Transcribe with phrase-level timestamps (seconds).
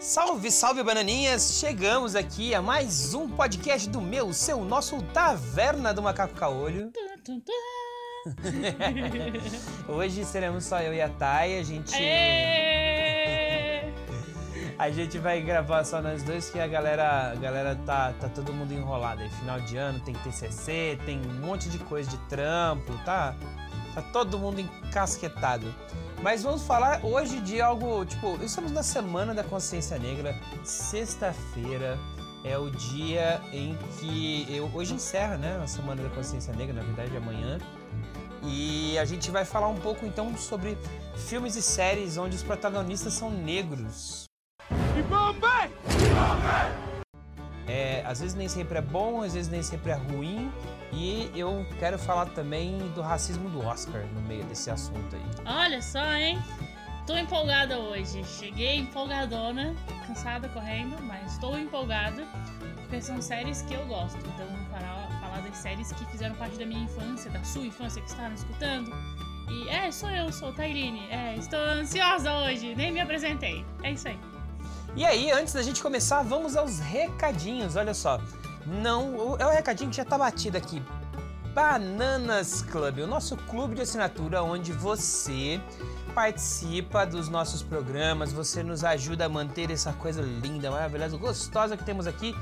[0.00, 1.58] Salve, salve bananinhas!
[1.60, 6.90] Chegamos aqui a mais um podcast do meu, seu, nosso Taverna do Macaco Caolho.
[9.88, 11.94] Hoje seremos só eu e a Thay, a gente.
[14.78, 18.52] A gente vai gravar só nós dois, que a galera, a galera tá, tá todo
[18.52, 19.30] mundo enrolado aí.
[19.30, 23.34] Final de ano tem TCC, tem um monte de coisa de trampo, tá?
[23.96, 25.74] Tá todo mundo encasquetado.
[26.22, 31.98] Mas vamos falar hoje de algo, tipo, estamos na Semana da Consciência Negra, sexta-feira
[32.44, 36.82] é o dia em que eu, hoje encerra, né, a Semana da Consciência Negra, na
[36.82, 37.56] verdade amanhã.
[38.42, 40.76] E a gente vai falar um pouco então sobre
[41.16, 44.26] filmes e séries onde os protagonistas são negros.
[47.66, 50.52] É, às vezes nem sempre é bom, às vezes nem sempre é ruim.
[50.92, 55.22] E eu quero falar também do racismo do Oscar no meio desse assunto aí.
[55.44, 56.38] Olha só, hein?
[57.06, 58.24] Tô empolgada hoje.
[58.24, 59.74] Cheguei empolgadona,
[60.06, 62.24] cansada correndo, mas estou empolgada
[62.86, 64.16] porque são séries que eu gosto.
[64.18, 68.00] Então vamos falar, falar das séries que fizeram parte da minha infância, da sua infância
[68.00, 68.90] que está nos escutando.
[69.48, 71.06] E é, sou eu, sou Tairine.
[71.10, 73.64] É, estou ansiosa hoje, nem me apresentei.
[73.82, 74.18] É isso aí.
[74.96, 77.76] E aí, antes da gente começar, vamos aos recadinhos.
[77.76, 78.18] Olha só,
[78.66, 80.82] não, é o recadinho que já tá batido aqui.
[81.54, 85.58] Bananas Club, o nosso clube de assinatura onde você
[86.14, 91.84] participa dos nossos programas, você nos ajuda a manter essa coisa linda, maravilhosa, gostosa que
[91.84, 92.34] temos aqui,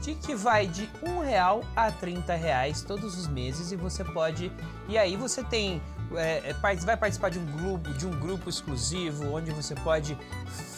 [0.00, 4.50] de que vai de um real a 30 reais todos os meses e você pode
[4.88, 5.82] e aí você tem
[6.16, 10.16] é, é, vai participar de um grupo de um grupo exclusivo onde você pode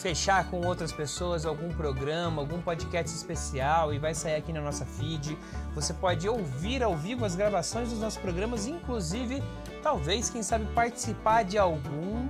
[0.01, 4.85] fechar com outras pessoas algum programa, algum podcast especial e vai sair aqui na nossa
[4.85, 5.37] feed.
[5.75, 9.43] Você pode ouvir ao vivo as gravações dos nossos programas, inclusive,
[9.83, 12.27] talvez, quem sabe, participar de algum,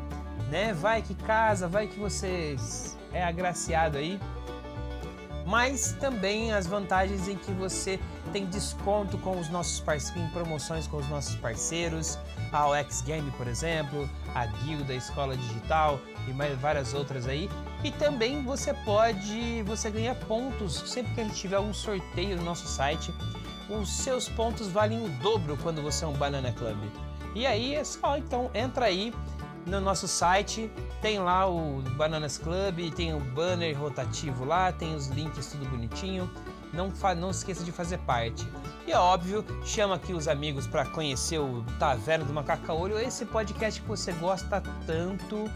[0.50, 0.74] né?
[0.74, 2.56] Vai que casa, vai que você
[3.14, 4.20] é agraciado aí.
[5.46, 8.00] Mas também as vantagens em que você
[8.34, 12.20] tem desconto com os nossos parceiros, em promoções com os nossos parceiros,
[12.52, 17.50] a OX Game, por exemplo, a Guilda, a Escola Digital e mais várias outras aí.
[17.84, 22.44] E também você pode, você ganha pontos sempre que a gente tiver um sorteio no
[22.44, 23.14] nosso site.
[23.70, 26.78] Os seus pontos valem o dobro quando você é um Banana Club.
[27.36, 29.14] E aí é só, então entra aí
[29.68, 30.72] no nosso site,
[31.02, 36.32] tem lá o Bananas Club, tem o banner rotativo lá, tem os links tudo bonitinho.
[36.74, 38.48] Não, não esqueça de fazer parte.
[38.86, 43.26] E é óbvio, chama aqui os amigos para conhecer o Taverna do Macaca Olho, esse
[43.26, 45.50] podcast que você gosta tanto,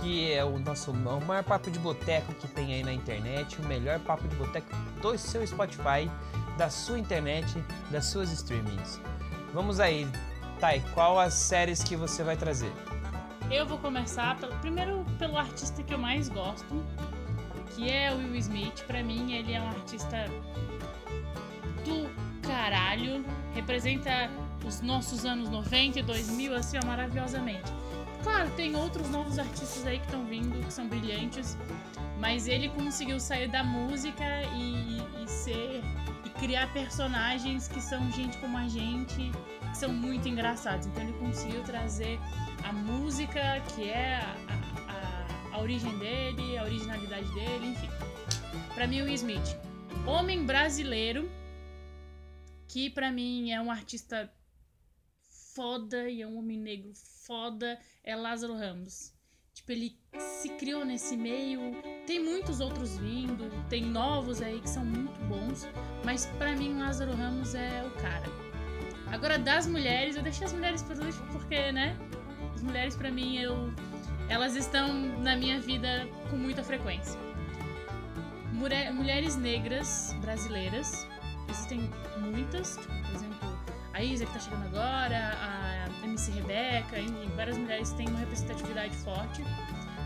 [0.00, 3.64] que é o nosso o maior papo de boteco que tem aí na internet, o
[3.66, 4.68] melhor papo de boteco
[5.00, 6.10] do seu Spotify,
[6.56, 9.00] da sua internet, das suas streamings.
[9.52, 10.08] Vamos aí,
[10.58, 12.72] Thay, qual as séries que você vai trazer?
[13.50, 16.82] Eu vou começar pelo, primeiro pelo artista que eu mais gosto,
[17.74, 18.84] que é o Will Smith.
[18.86, 20.26] Pra mim, ele é um artista
[21.84, 22.08] do
[22.46, 23.24] caralho.
[23.54, 24.30] Representa
[24.64, 27.70] os nossos anos 90 e 2000 assim, ó, maravilhosamente.
[28.22, 31.58] Claro, tem outros novos artistas aí que estão vindo, que são brilhantes,
[32.20, 35.82] mas ele conseguiu sair da música e, e ser
[36.24, 39.32] e criar personagens que são gente como a gente,
[39.72, 40.86] que são muito engraçados.
[40.86, 42.20] Então ele conseguiu trazer
[42.62, 44.71] a música, que é a, a-
[45.52, 47.88] a- origem dele, a originalidade dele, enfim.
[48.74, 49.56] Pra mim, o Will Smith,
[50.06, 51.30] homem brasileiro,
[52.68, 54.32] que pra mim é um artista
[55.54, 56.92] foda e é um homem negro
[57.26, 59.12] foda, é Lázaro Ramos.
[59.54, 61.60] Tipo, ele se criou nesse meio.
[62.06, 65.68] Tem muitos outros vindo, tem novos aí que são muito bons,
[66.04, 68.26] mas pra mim, Lázaro Ramos é o cara.
[69.12, 71.94] Agora, das mulheres, eu deixei as mulheres por último porque, né?
[72.54, 73.54] As mulheres, pra mim, eu,
[74.28, 77.18] elas estão na minha vida com muita frequência.
[78.52, 81.06] Mulheres negras brasileiras,
[81.48, 83.58] existem muitas, tipo, por exemplo,
[83.92, 88.94] a Isa que tá chegando agora, a MC Rebeca, enfim, várias mulheres têm uma representatividade
[88.98, 89.42] forte.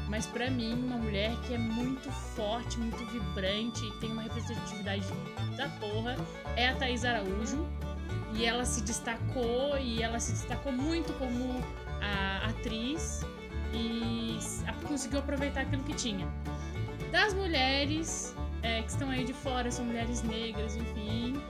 [0.09, 5.05] Mas pra mim, uma mulher que é muito forte, muito vibrante e tem uma representatividade
[5.57, 6.17] da porra
[6.55, 7.67] é a Thaís Araújo.
[8.33, 11.61] E ela se destacou e ela se destacou muito como
[12.01, 13.25] a atriz
[13.77, 14.07] e
[14.97, 16.27] conseguiu aproveitar aquilo que tinha.
[17.13, 21.41] Das mulheres é, que estão aí de fora, são mulheres negras, enfim,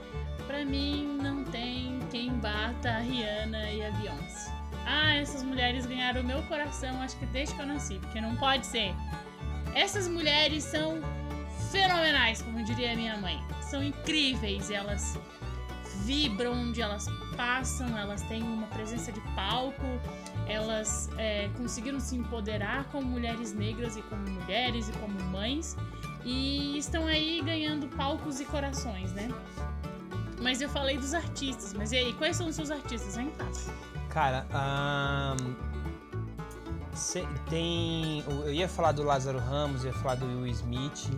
[0.45, 4.51] pra mim não tem quem bata a Rihanna e a Beyoncé.
[4.85, 8.35] Ah, essas mulheres ganharam o meu coração, acho que desde que eu nasci, porque não
[8.35, 8.93] pode ser.
[9.73, 10.99] Essas mulheres são
[11.71, 13.41] fenomenais, como diria minha mãe.
[13.61, 15.17] São incríveis, elas
[16.05, 19.83] vibram onde elas passam, elas têm uma presença de palco
[20.47, 25.75] elas é, conseguiram se empoderar como mulheres negras e como mulheres e como mães
[26.23, 29.29] e estão aí ganhando palcos e corações, né?
[30.41, 33.15] Mas eu falei dos artistas, mas e aí, quais são os seus artistas?
[33.15, 33.45] Vem cá.
[34.09, 34.45] Cara,
[36.93, 38.23] cê- tem.
[38.27, 41.09] Eu ia falar do Lázaro Ramos, ia falar do Will Smith,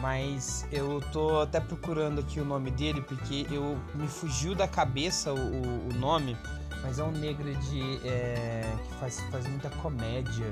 [0.00, 5.32] mas eu tô até procurando aqui o nome dele porque eu me fugiu da cabeça
[5.32, 6.36] o- o nome,
[6.82, 10.50] mas é um negro de é, que faz, faz muita comédia.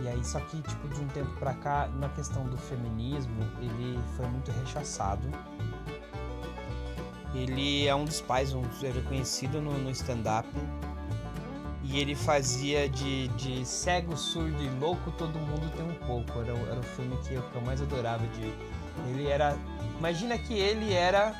[0.00, 4.00] E aí, só que, tipo, de um tempo pra cá, na questão do feminismo, ele
[4.16, 5.28] foi muito rechaçado.
[7.34, 10.48] Ele é um dos pais, um era conhecido no, no stand-up.
[11.82, 16.40] E ele fazia de, de cego, surdo e louco, todo mundo tem um pouco.
[16.40, 18.52] Era, era o filme que eu, que eu mais adorava de.
[19.10, 19.56] Ele era.
[19.98, 21.34] Imagina que ele era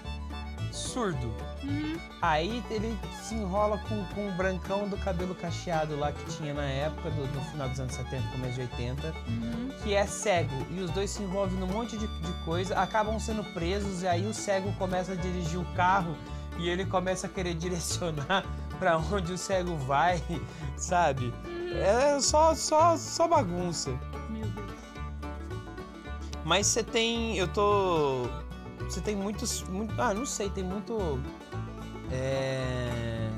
[0.72, 1.32] surdo.
[1.62, 1.98] Uhum.
[2.22, 6.64] Aí ele se enrola com, com o brancão do cabelo cacheado lá que tinha na
[6.64, 9.70] época, do, do final dos anos 70, começo de 80 Uhum.
[9.82, 13.42] que é cego e os dois se envolvem num monte de, de coisa, acabam sendo
[13.52, 16.16] presos e aí o cego começa a dirigir o carro
[16.58, 18.44] e ele começa a querer direcionar
[18.78, 20.22] pra onde o cego vai,
[20.76, 21.32] sabe?
[21.74, 23.90] É só, só, só bagunça.
[24.28, 24.70] Meu Deus.
[26.44, 28.26] Mas você tem, eu tô,
[28.90, 31.20] você tem muitos, muito, ah, não sei, tem muito,
[32.10, 33.30] é,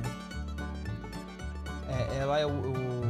[1.89, 3.03] é ela é o, o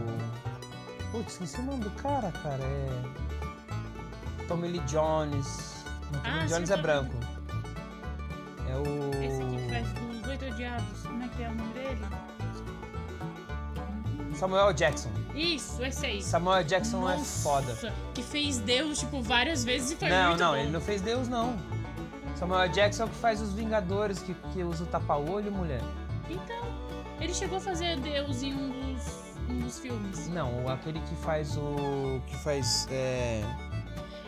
[1.12, 2.88] putz, esqueci o nome do cara, cara, é
[4.48, 7.14] Tommy Lee Jones, não, Tommy Ah, Jones é branco,
[8.68, 11.02] é o, Esse aqui que faz dos Oito Odiados.
[11.02, 11.98] Como é que é o nome dele?
[14.34, 16.22] Samuel Jackson, Isso, esse aí.
[16.22, 17.94] Samuel Jackson é Nossa, foda.
[18.12, 20.56] Que fez Deus, tipo, várias vezes e foi Não, muito não, bom.
[20.56, 21.56] ele não fez Deus não.
[22.34, 25.80] Samuel Jackson é o que faz os Vingadores, que, que usa o tapa-olho, mulher.
[26.28, 26.56] Então,
[27.20, 30.28] ele chegou a fazer Deus em um dos, um dos filmes.
[30.28, 32.20] Não, aquele que faz o.
[32.26, 32.88] que faz.
[32.90, 33.42] É.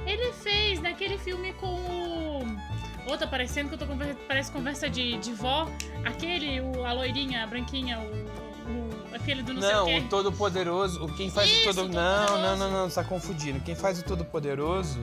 [0.06, 3.10] Ele fez naquele filme com o.
[3.10, 4.14] Ô, tá parecendo que eu tô conver...
[4.26, 5.66] Parece conversa de, de vó.
[6.06, 8.02] Aquele, o, a loirinha, a branquinha, o.
[8.02, 10.06] o- aquele do não, Não, sei o o quê.
[10.08, 11.04] Todo-Poderoso.
[11.04, 11.86] O quem faz Isso, o Todo.
[11.86, 13.60] o Não, não, não, não, você tá confundindo.
[13.60, 15.00] Quem faz o Todo-Poderoso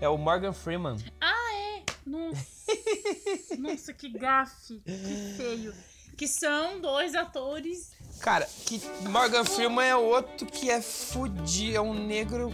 [0.00, 0.96] é o Morgan Freeman.
[2.06, 5.74] Nossa, nossa, que gafe, que feio.
[6.16, 7.92] Que são dois atores.
[8.20, 11.76] Cara, que Morgan Freeman é outro que é fudido.
[11.76, 12.52] É um negro.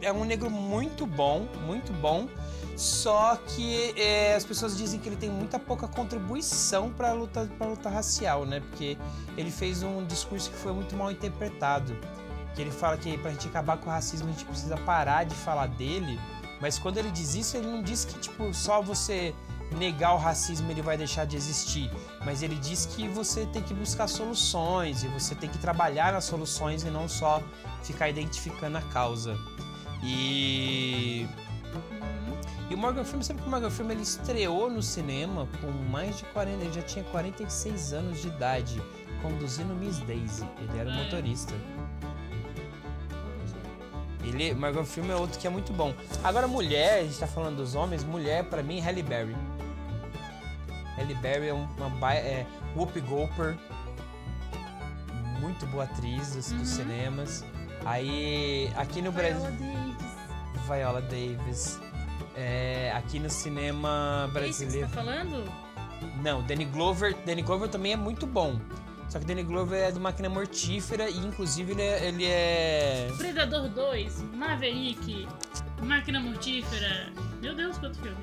[0.00, 2.28] É um negro muito bom, muito bom.
[2.76, 7.48] Só que é, as pessoas dizem que ele tem muita pouca contribuição para a luta,
[7.60, 8.60] luta racial, né?
[8.60, 8.98] Porque
[9.36, 11.96] ele fez um discurso que foi muito mal interpretado.
[12.54, 15.34] Que ele fala que pra gente acabar com o racismo a gente precisa parar de
[15.34, 16.18] falar dele.
[16.60, 19.34] Mas quando ele diz isso, ele não diz que tipo só você
[19.72, 21.90] negar o racismo ele vai deixar de existir.
[22.24, 26.24] Mas ele diz que você tem que buscar soluções e você tem que trabalhar nas
[26.24, 27.42] soluções e não só
[27.82, 29.36] ficar identificando a causa.
[30.02, 31.26] E
[32.70, 36.18] e o Morgan Freeman, sabe que o Morgan Freeman ele estreou no cinema com mais
[36.18, 38.82] de 40, ele já tinha 46 anos de idade,
[39.20, 40.44] conduzindo Miss Daisy.
[40.58, 41.04] Ele era é?
[41.04, 41.52] motorista.
[44.24, 45.92] Ele, Morgan Freeman é outro que é muito bom.
[46.22, 49.36] Agora mulher, a gente tá falando dos homens, mulher pra mim Halle Berry.
[50.96, 53.58] Halle Berry é uma é Whoopi Goldberg,
[55.40, 56.64] muito boa atriz dos, dos Uhum.
[56.64, 57.44] cinemas.
[57.84, 60.66] Aí aqui no Brasil Viola Davis.
[60.66, 61.80] Viola Davis.
[62.36, 64.88] É, aqui no cinema Esse que você brasileiro.
[64.88, 65.44] tá falando?
[66.22, 67.14] Não, Danny Glover.
[67.26, 68.58] Danny Glover também é muito bom.
[69.14, 72.08] Só que Danny Glover é do Máquina Mortífera e inclusive ele é.
[72.08, 73.12] Ele é...
[73.16, 75.28] Predador 2, Maverick,
[75.84, 77.12] Máquina Mortífera.
[77.40, 78.16] Meu Deus, quanto filme.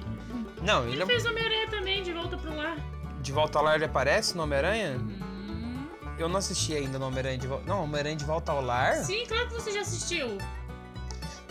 [0.62, 1.06] Não, ele Ele é.
[1.06, 2.76] fez Homem-Aranha também, De Volta pro Lar.
[3.22, 4.98] De volta ao lar ele aparece no Homem-Aranha?
[4.98, 5.88] Hum.
[6.20, 7.66] Eu não assisti ainda no Homem-Aranha de volta.
[7.66, 8.96] Não, Homem-Aranha de volta ao lar?
[8.98, 10.38] Sim, claro que você já assistiu.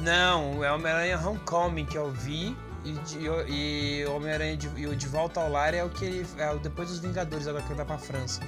[0.00, 2.54] Não, é Homem-Aranha Homecoming que eu vi.
[2.84, 2.94] E,
[3.48, 6.26] e o Homem-Aranha de, e o de volta ao lar é o que ele.
[6.36, 8.42] É o depois dos Vingadores, agora que ele vai pra França.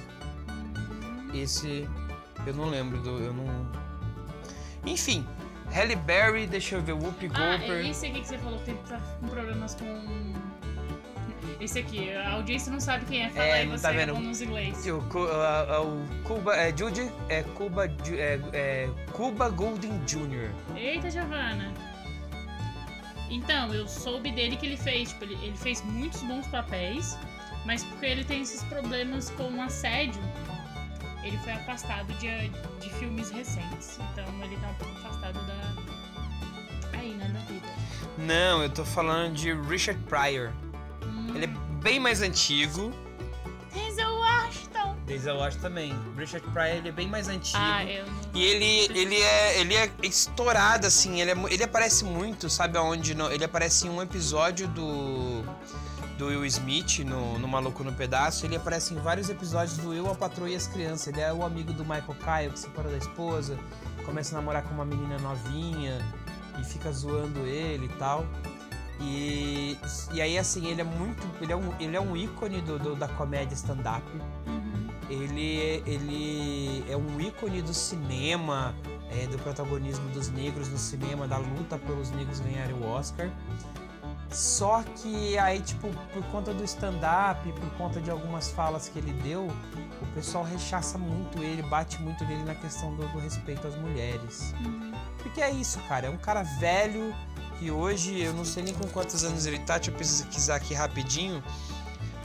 [1.33, 1.87] Esse.
[2.45, 3.19] Eu não lembro do.
[3.19, 3.67] Eu não.
[4.85, 5.25] Enfim.
[5.73, 7.89] Halle Berry, deixa eu ver, Whoopi Ah, é Goldberg.
[7.89, 10.33] esse aqui que você falou que tem- tá com problemas com.
[11.59, 14.13] Esse aqui, a audiência não sabe quem é, fala É, aí não você tá vendo?
[14.19, 14.85] nos inglês.
[14.85, 14.99] O,
[15.41, 16.55] a- o Cuba.
[16.55, 17.09] É Judy.
[17.29, 17.85] É Cuba.
[17.85, 20.51] É, é Cuba Golden Jr.
[20.75, 21.73] Eita, Giovana.
[23.29, 27.17] Então, eu soube dele que ele fez, tipo, ele, ele fez muitos bons papéis,
[27.65, 30.21] mas porque ele tem esses problemas com assédio,
[31.23, 32.49] ele foi afastado de,
[32.79, 33.97] de filmes recentes.
[34.11, 36.97] Então ele tá um pouco afastado da.
[36.97, 37.67] Aí, né, da vida.
[38.17, 40.51] Não, eu tô falando de Richard Pryor.
[41.03, 41.33] Hum.
[41.35, 42.93] Ele é bem mais antigo.
[43.73, 44.95] Denzel Washington!
[45.05, 45.95] Denzel Washington também.
[46.15, 47.57] Richard Pryor ele é bem mais antigo.
[47.59, 48.13] Ah, eu não...
[48.33, 53.15] E ele, ele, é, ele é estourado, assim, ele, é, ele aparece muito, sabe aonde?
[53.15, 55.43] No, ele aparece em um episódio do,
[56.17, 58.45] do Will Smith, no, no Maluco no Pedaço.
[58.45, 61.07] Ele aparece em vários episódios do Eu, a Patroa e as Crianças.
[61.07, 63.57] Ele é o amigo do Michael Kyle, que se separou da esposa,
[64.05, 65.99] começa a namorar com uma menina novinha
[66.59, 68.25] e fica zoando ele e tal.
[69.01, 69.77] E,
[70.13, 71.27] e aí, assim, ele é muito.
[71.41, 74.05] Ele é um, ele é um ícone do, do da comédia stand-up.
[74.45, 74.87] Uhum.
[75.09, 78.73] Ele, ele é um ícone do cinema,
[79.11, 83.29] é, do protagonismo dos negros no cinema, da luta pelos negros ganharem o Oscar.
[84.33, 89.13] Só que aí, tipo, por conta do stand-up, por conta de algumas falas que ele
[89.21, 89.47] deu,
[90.01, 94.53] o pessoal rechaça muito ele, bate muito nele na questão do, do respeito às mulheres.
[94.59, 94.91] Uhum.
[95.19, 96.07] Porque é isso, cara.
[96.07, 97.15] É um cara velho
[97.59, 100.73] que hoje, eu não sei nem com quantos anos ele tá, deixa eu pesquisar aqui
[100.73, 101.43] rapidinho.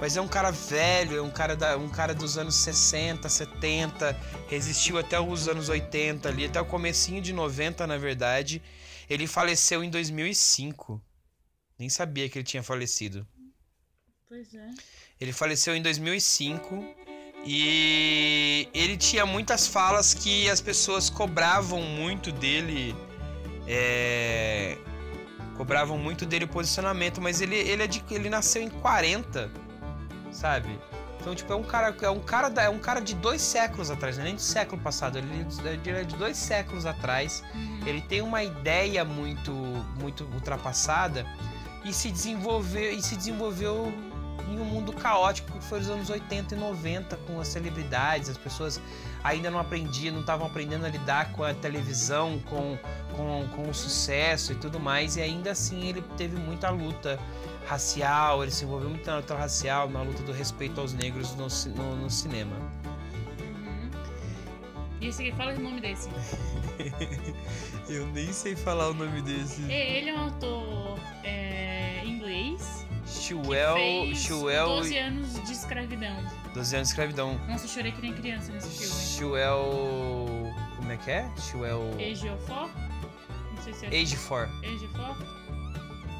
[0.00, 4.18] Mas é um cara velho, é um cara, da, um cara dos anos 60, 70,
[4.48, 8.62] resistiu até os anos 80 ali, até o comecinho de 90, na verdade.
[9.10, 11.02] Ele faleceu em 2005.
[11.78, 13.26] Nem sabia que ele tinha falecido.
[14.28, 14.70] Pois é.
[15.20, 16.84] Ele faleceu em 2005
[17.44, 22.94] e ele tinha muitas falas que as pessoas cobravam muito dele.
[23.66, 24.76] É,
[25.56, 29.50] cobravam muito dele o posicionamento, mas ele, ele, é de, ele nasceu em 40,
[30.32, 30.78] sabe?
[31.20, 33.90] Então, tipo, é um cara, é um cara, da, é um cara de dois séculos
[33.90, 35.46] atrás, não é nem do século passado, ele
[35.90, 37.42] é de dois séculos atrás.
[37.54, 37.86] Uhum.
[37.86, 39.52] Ele tem uma ideia muito,
[40.00, 41.26] muito ultrapassada
[41.84, 43.92] e se desenvolveu e se desenvolveu
[44.50, 48.38] em um mundo caótico que foi os anos 80 e 90 com as celebridades, as
[48.38, 48.80] pessoas
[49.22, 52.78] ainda não aprendiam, não estavam aprendendo a lidar com a televisão, com,
[53.14, 57.18] com, com o sucesso e tudo mais, e ainda assim ele teve muita luta
[57.66, 61.48] racial, ele se envolveu muito na luta racial, na luta do respeito aos negros no,
[61.74, 62.56] no, no cinema.
[63.38, 63.90] Uhum.
[65.00, 66.08] E esse aqui, fala o nome desse.
[67.88, 69.62] Eu nem sei falar o nome desse.
[69.62, 70.38] E- Ele é um é, que
[73.08, 76.16] Shuel, Shuel, 12 anos de escravidão.
[76.54, 77.40] 12 anos de escravidão.
[77.48, 78.94] Nossa, eu chorei que nem criança nesse filme.
[78.94, 81.30] Shuel, como é que é?
[81.38, 82.68] Shuel, Ejiofor?
[83.54, 84.48] Não sei se é Ejiofor.
[84.62, 85.16] Ejiofor.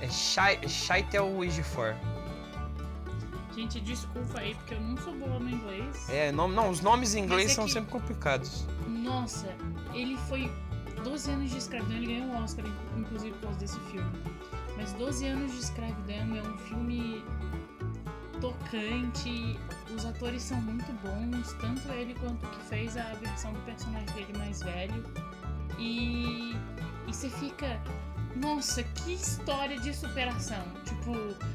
[0.00, 1.94] É Shai- Shaitel Ejiofor.
[3.54, 6.08] Gente, desculpa aí, porque eu não sou boa no inglês.
[6.08, 8.64] É, nome, não, os nomes em inglês é são que- sempre complicados.
[8.86, 9.48] Nossa,
[9.92, 10.50] ele foi
[11.02, 12.64] 12 anos de escravidão, ele ganhou um Oscar,
[12.96, 14.08] inclusive, por causa desse filme.
[14.78, 17.24] Mas 12 anos de escravidão é um filme
[18.40, 19.58] tocante,
[19.92, 24.06] os atores são muito bons, tanto ele quanto o que fez a versão do personagem
[24.14, 25.04] dele mais velho.
[25.78, 26.54] E,
[27.06, 27.80] e você fica.
[28.36, 30.62] Nossa, que história de superação!
[30.84, 31.12] Tipo,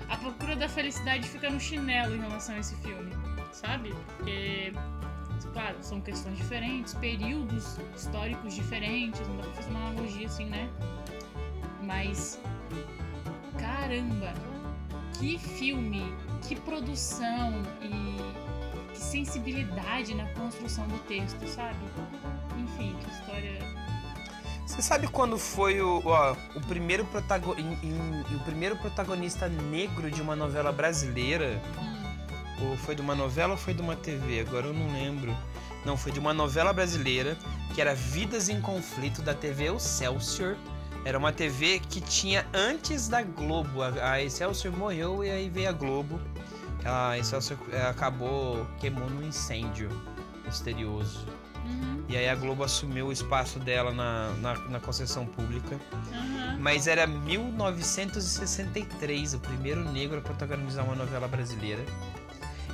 [0.09, 3.09] a procura da felicidade fica no chinelo em relação a esse filme,
[3.53, 3.95] sabe?
[4.17, 4.73] Porque
[5.53, 10.69] claro, são questões diferentes, períodos históricos diferentes, não dá pra fazer uma analogia assim, né?
[11.81, 12.39] Mas,
[13.83, 14.33] caramba,
[15.19, 16.13] que filme,
[16.47, 21.77] que produção e que sensibilidade na construção do texto, sabe?
[22.57, 23.59] Enfim, que história.
[24.65, 30.71] Você sabe quando foi o, ó, o, primeiro o primeiro protagonista negro de uma novela
[30.71, 31.61] brasileira?
[31.77, 34.39] Hum, Ou foi de uma novela ou foi de uma TV?
[34.39, 35.35] Agora eu não lembro.
[35.85, 37.37] Não, foi de uma novela brasileira
[37.75, 40.55] que era Vidas em Conflito da TV Excelsior.
[41.05, 43.81] Era uma TV que tinha antes da Globo.
[43.81, 46.19] A, a Excelsior morreu e aí veio a Globo.
[46.86, 49.89] A Excelsior eh, acabou queimou num incêndio
[50.45, 51.25] misterioso.
[51.65, 55.77] uhum, E aí a Globo assumiu o espaço dela na, na, na concessão pública.
[56.12, 56.57] aham.
[56.60, 61.83] Mas era 1963, o primeiro negro a protagonizar uma novela brasileira.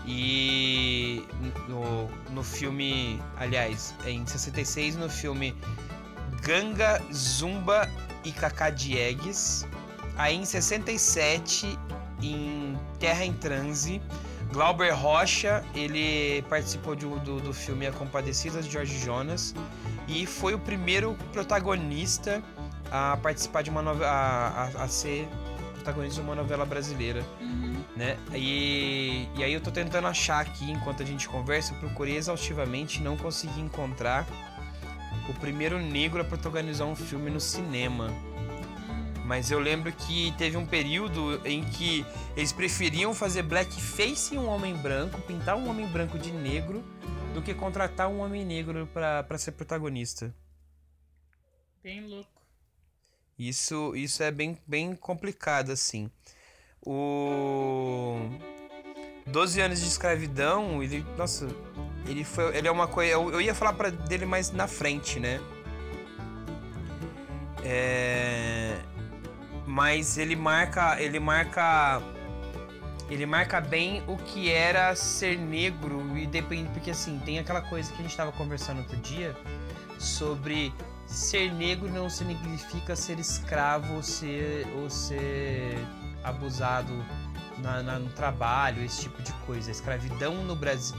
[0.05, 1.25] E
[1.67, 5.55] no, no filme, aliás, em 66, no filme
[6.41, 7.89] Ganga, Zumba
[8.23, 9.65] e Cacá Diegues.
[10.17, 11.77] Aí em 67,
[12.21, 14.01] em Terra em Transe,
[14.51, 19.53] Glauber Rocha, ele participou de um- do, do filme A Compadecidas de Jorge Jonas
[20.07, 22.41] e foi o primeiro protagonista
[22.91, 25.27] a participar de uma novela, a, a, a ser
[25.75, 27.83] protagonista de uma novela brasileira, Uhum.
[27.95, 28.17] né?
[28.33, 33.01] E, e aí eu tô tentando achar aqui, enquanto a gente conversa, eu procurei exaustivamente
[33.01, 34.25] não consegui encontrar
[35.29, 38.09] o primeiro negro a protagonizar um filme no cinema.
[39.25, 42.03] Mas eu lembro que teve um período em que
[42.35, 46.83] eles preferiam fazer blackface em um homem branco, pintar um homem branco de negro,
[47.33, 50.33] do que contratar um homem negro pra pra ser protagonista.
[51.83, 52.41] Bem louco.
[53.37, 56.11] Isso, isso é bem, bem complicado, assim.
[56.81, 58.17] O
[59.27, 61.47] 12 anos de escravidão, ele, nossa,
[62.05, 62.55] ele foi.
[62.57, 63.11] Ele é uma coisa.
[63.11, 65.39] Eu, eu ia falar para dele mais na frente, né?
[67.63, 68.77] É,
[69.65, 70.99] mas ele marca.
[71.01, 72.01] Ele marca.
[73.09, 76.69] Ele marca bem o que era ser negro e depende.
[76.69, 79.35] Porque assim, tem aquela coisa que a gente estava conversando outro dia
[79.97, 80.73] sobre
[81.09, 85.75] ser negro não significa ser escravo ser, ou ser
[86.23, 86.93] abusado
[87.59, 89.69] na, na, no trabalho, esse tipo de coisa.
[89.69, 90.97] A escravidão no Brasil.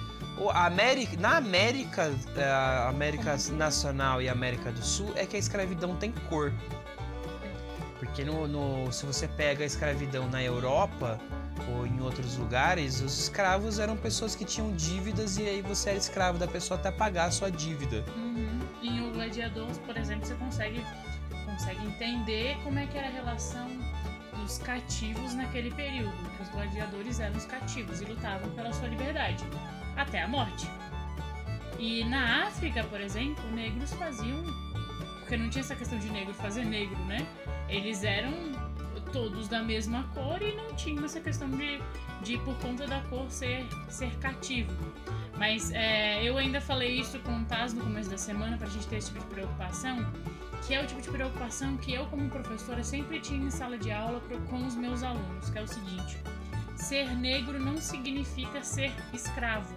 [0.55, 5.97] América, na América, é, a América Nacional e América do Sul, é que a escravidão
[5.97, 6.53] tem cor.
[7.99, 11.21] Porque no, no, se você pega a escravidão na Europa
[11.69, 15.99] ou em outros lugares, os escravos eram pessoas que tinham dívidas e aí você era
[15.99, 18.03] escravo da pessoa até pagar a sua dívida.
[18.17, 18.61] Uhum.
[18.83, 20.83] Em O Gladiador, por exemplo, você consegue,
[21.45, 23.69] consegue entender como é que era a relação
[24.51, 29.45] dos cativos naquele período, que os gladiadores eram os cativos e lutavam pela sua liberdade
[29.97, 30.67] até a morte.
[31.79, 34.43] E na África, por exemplo, negros faziam.
[35.21, 37.25] Porque não tinha essa questão de negro fazer negro, né?
[37.69, 38.33] Eles eram
[39.13, 41.81] todos da mesma cor e não tinha essa questão de,
[42.23, 44.73] de por conta da cor ser, ser cativo.
[45.39, 48.87] Mas é, eu ainda falei isso com o Taz no começo da semana pra gente
[48.89, 49.97] ter esse tipo de preocupação,
[50.67, 53.91] que é o tipo de preocupação que eu, como professora, sempre tinha em sala de
[53.91, 56.19] aula com os meus alunos, que é o seguinte:
[56.77, 59.75] ser negro não significa ser escravo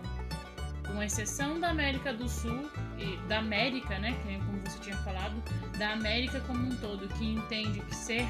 [0.87, 5.33] com exceção da América do Sul e da América, né, que como você tinha falado,
[5.77, 8.27] da América como um todo, que entende que ser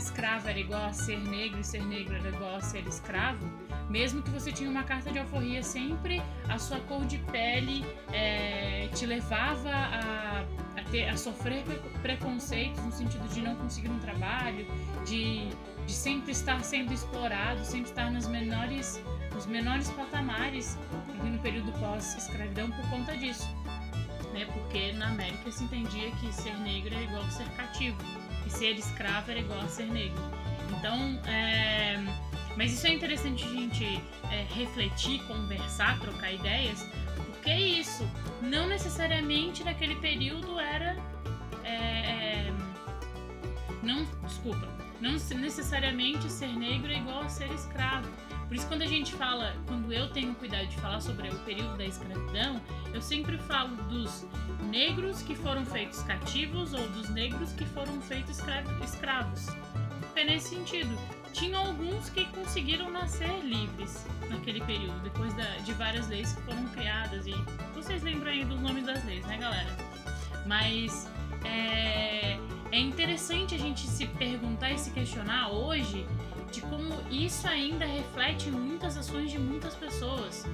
[0.00, 3.46] escravo era igual a ser negro e ser negro era igual a ser escravo,
[3.88, 8.88] mesmo que você tinha uma carta de alforria, sempre a sua cor de pele é,
[8.94, 10.44] te levava a,
[10.76, 11.64] a, ter, a sofrer
[12.02, 14.66] preconceitos no sentido de não conseguir um trabalho,
[15.04, 15.48] de,
[15.86, 19.00] de sempre estar sendo explorado, sempre estar menores
[19.36, 20.76] os menores patamares
[21.22, 23.48] no período pós-escravidão por conta disso.
[24.34, 24.44] Né?
[24.52, 28.19] Porque na América se entendia que ser negro era igual a ser cativo
[28.50, 30.22] ser escravo era igual a ser negro.
[30.76, 31.98] Então, é...
[32.56, 38.08] mas isso é interessante a gente é, refletir, conversar, trocar ideias, porque isso
[38.42, 40.96] não necessariamente naquele período era.
[41.64, 42.46] É...
[42.48, 42.52] é
[43.82, 44.68] não, desculpa,
[45.00, 48.08] não necessariamente ser negro é igual a ser escravo
[48.50, 51.78] por isso, quando a gente fala, quando eu tenho cuidado de falar sobre o período
[51.78, 52.60] da escravidão,
[52.92, 54.26] eu sempre falo dos
[54.64, 58.42] negros que foram feitos cativos ou dos negros que foram feitos
[58.82, 59.46] escravos.
[60.16, 60.98] É nesse sentido.
[61.32, 66.66] Tinha alguns que conseguiram nascer livres naquele período, depois da, de várias leis que foram
[66.70, 67.28] criadas.
[67.28, 67.34] E
[67.72, 69.70] vocês lembram aí dos nomes das leis, né, galera?
[70.44, 71.08] Mas
[71.44, 72.36] é,
[72.72, 76.04] é interessante a gente se perguntar e se questionar hoje
[76.50, 80.46] de como isso ainda reflete muitas ações de muitas pessoas.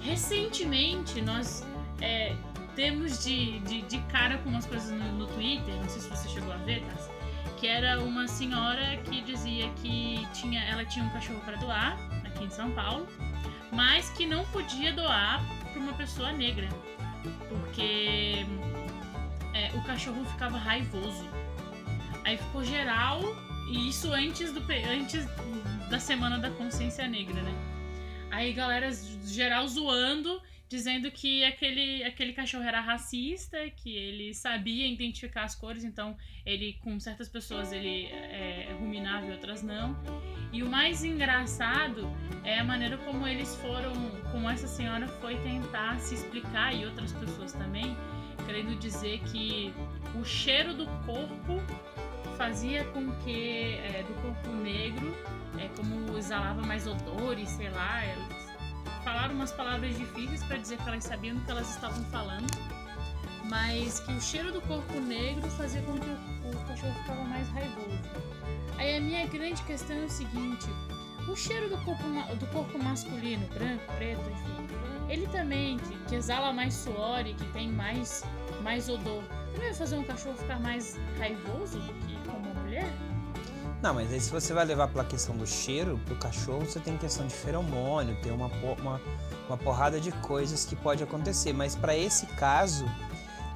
[0.00, 1.64] Recentemente, nós
[2.00, 2.34] é,
[2.74, 6.28] temos de, de, de, cara com umas coisas no, no, Twitter, não sei se você
[6.28, 7.16] chegou a ver, tá?
[7.56, 12.44] que era uma senhora que dizia que tinha, ela tinha um cachorro para doar, aqui
[12.44, 13.06] em São Paulo,
[13.72, 15.42] mas que não podia doar
[15.72, 16.68] para uma pessoa negra,
[17.48, 18.46] porque
[19.54, 21.24] é, o cachorro ficava raivoso.
[22.24, 23.20] Aí ficou geral
[23.68, 25.26] e isso antes, do, antes
[25.90, 27.54] da Semana da Consciência Negra, né?
[28.30, 28.90] Aí galera
[29.24, 35.84] geral zoando, dizendo que aquele, aquele cachorro era racista, que ele sabia identificar as cores,
[35.84, 39.96] então ele, com certas pessoas, ele é, ruminava e outras não.
[40.52, 42.10] E o mais engraçado
[42.44, 43.92] é a maneira como eles foram,
[44.32, 47.96] como essa senhora foi tentar se explicar, e outras pessoas também,
[48.44, 49.72] querendo dizer que
[50.20, 51.62] o cheiro do corpo
[52.36, 55.14] fazia com que é, do corpo negro,
[55.58, 58.46] é, como exalava mais odores, sei lá, eles
[59.04, 62.46] falaram umas palavras difíceis para dizer que elas sabiam do que elas estavam falando,
[63.44, 67.48] mas que o cheiro do corpo negro fazia com que o, o cachorro ficava mais
[67.48, 68.02] raivoso.
[68.78, 70.66] Aí a minha grande questão é o seguinte:
[71.28, 72.02] o cheiro do corpo,
[72.38, 74.66] do corpo masculino, branco, preto, enfim,
[75.08, 78.24] ele também, que, que exala mais suor e que tem mais,
[78.62, 79.22] mais odor,
[79.52, 81.80] também vai fazer um cachorro ficar mais raivoso?
[83.82, 86.96] Não, mas aí se você vai levar pela questão do cheiro, pro cachorro você tem
[86.96, 89.00] questão de feromônio, tem uma, uma,
[89.48, 91.52] uma porrada de coisas que pode acontecer.
[91.52, 92.86] Mas para esse caso,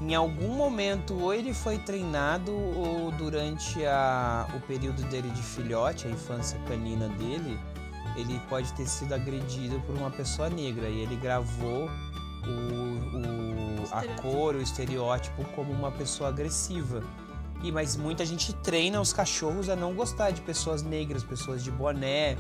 [0.01, 6.07] em algum momento, ou ele foi treinado, ou durante a, o período dele de filhote,
[6.07, 7.59] a infância canina dele,
[8.17, 10.89] ele pode ter sido agredido por uma pessoa negra.
[10.89, 11.89] E ele gravou
[12.47, 17.03] o, o, a cor, o estereótipo como uma pessoa agressiva.
[17.63, 21.71] E mas muita gente treina os cachorros a não gostar de pessoas negras, pessoas de
[21.71, 22.37] boné.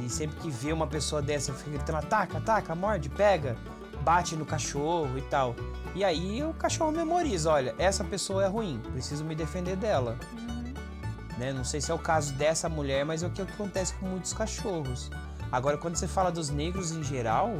[0.00, 3.56] E sempre que vê uma pessoa dessa, fica gritando: ataca, ataca, morde, pega.
[4.02, 5.54] bate no cachorro e tal.
[5.94, 10.18] E aí o cachorro memoriza, olha, essa pessoa é ruim, preciso me defender dela.
[10.32, 10.52] Uhum.
[11.38, 11.52] Né?
[11.52, 14.32] Não sei se é o caso dessa mulher, mas é o que acontece com muitos
[14.32, 15.10] cachorros.
[15.50, 17.52] Agora, quando você fala dos negros em geral,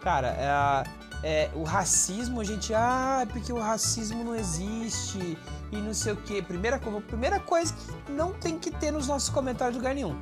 [0.00, 0.84] cara, é,
[1.22, 5.36] é, o racismo, a gente, ah, é porque o racismo não existe
[5.78, 6.42] e não sei o quê.
[6.42, 7.74] Primeira, primeira coisa
[8.06, 10.18] que não tem que ter nos nossos comentários de lugar nenhum.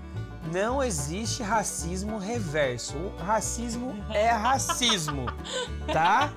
[0.52, 2.96] Não existe racismo reverso.
[2.96, 5.26] O racismo é racismo,
[5.92, 6.32] tá?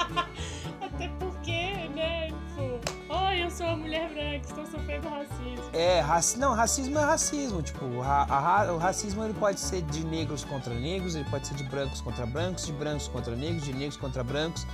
[4.45, 5.69] Estou sofrendo racismo.
[5.73, 7.61] É, raci não, racismo é racismo.
[7.61, 11.47] Tipo, o, ra a, o racismo ele pode ser de negros contra negros, ele pode
[11.47, 14.65] ser de brancos contra brancos, de brancos contra negros, de negros contra brancos,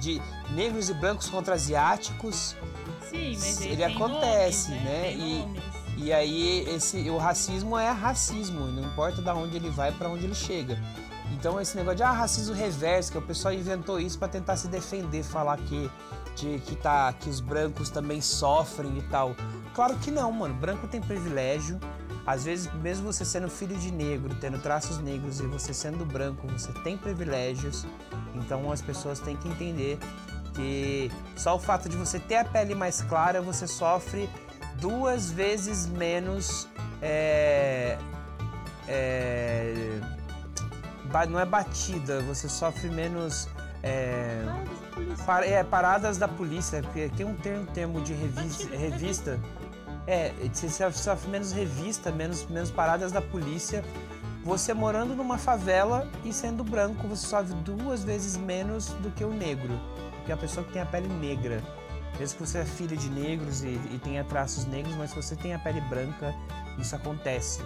[0.00, 2.56] de negros e brancos contra asiáticos.
[3.10, 5.02] Sim, mas ele acontece, nomes, né?
[5.02, 5.54] Tem
[5.96, 10.08] E, e aí esse o racismo é racismo, não importa de onde ele vai para
[10.08, 10.78] onde ele chega.
[11.32, 14.68] Então esse negócio de ah, racismo reverso, que o pessoal inventou isso para tentar se
[14.68, 15.90] defender, falar que
[16.36, 19.34] de que tá que os brancos também sofrem e tal.
[19.74, 20.54] Claro que não, mano.
[20.54, 21.80] Branco tem privilégio.
[22.26, 26.46] Às vezes, mesmo você sendo filho de negro, tendo traços negros e você sendo branco,
[26.48, 27.86] você tem privilégios.
[28.34, 29.98] Então as pessoas têm que entender
[30.54, 34.28] que só o fato de você ter a pele mais clara, você sofre
[34.80, 36.68] duas vezes menos.
[37.00, 37.98] É,
[38.88, 40.00] é,
[41.28, 43.48] não é batida, você sofre menos.
[43.82, 44.42] É,
[44.96, 49.40] polícia- par- é, paradas da polícia, porque tem um termo, termo de revis- Batida, revista.
[50.06, 50.68] É, você
[51.28, 53.84] menos revista, menos, menos paradas da polícia.
[54.44, 59.30] Você morando numa favela e sendo branco, você sofre duas vezes menos do que o
[59.32, 59.78] negro.
[60.24, 61.60] Que a pessoa que tem a pele negra.
[62.18, 65.36] Mesmo que você é filho de negros e, e tenha traços negros, mas se você
[65.36, 66.32] tem a pele branca,
[66.78, 67.60] isso acontece.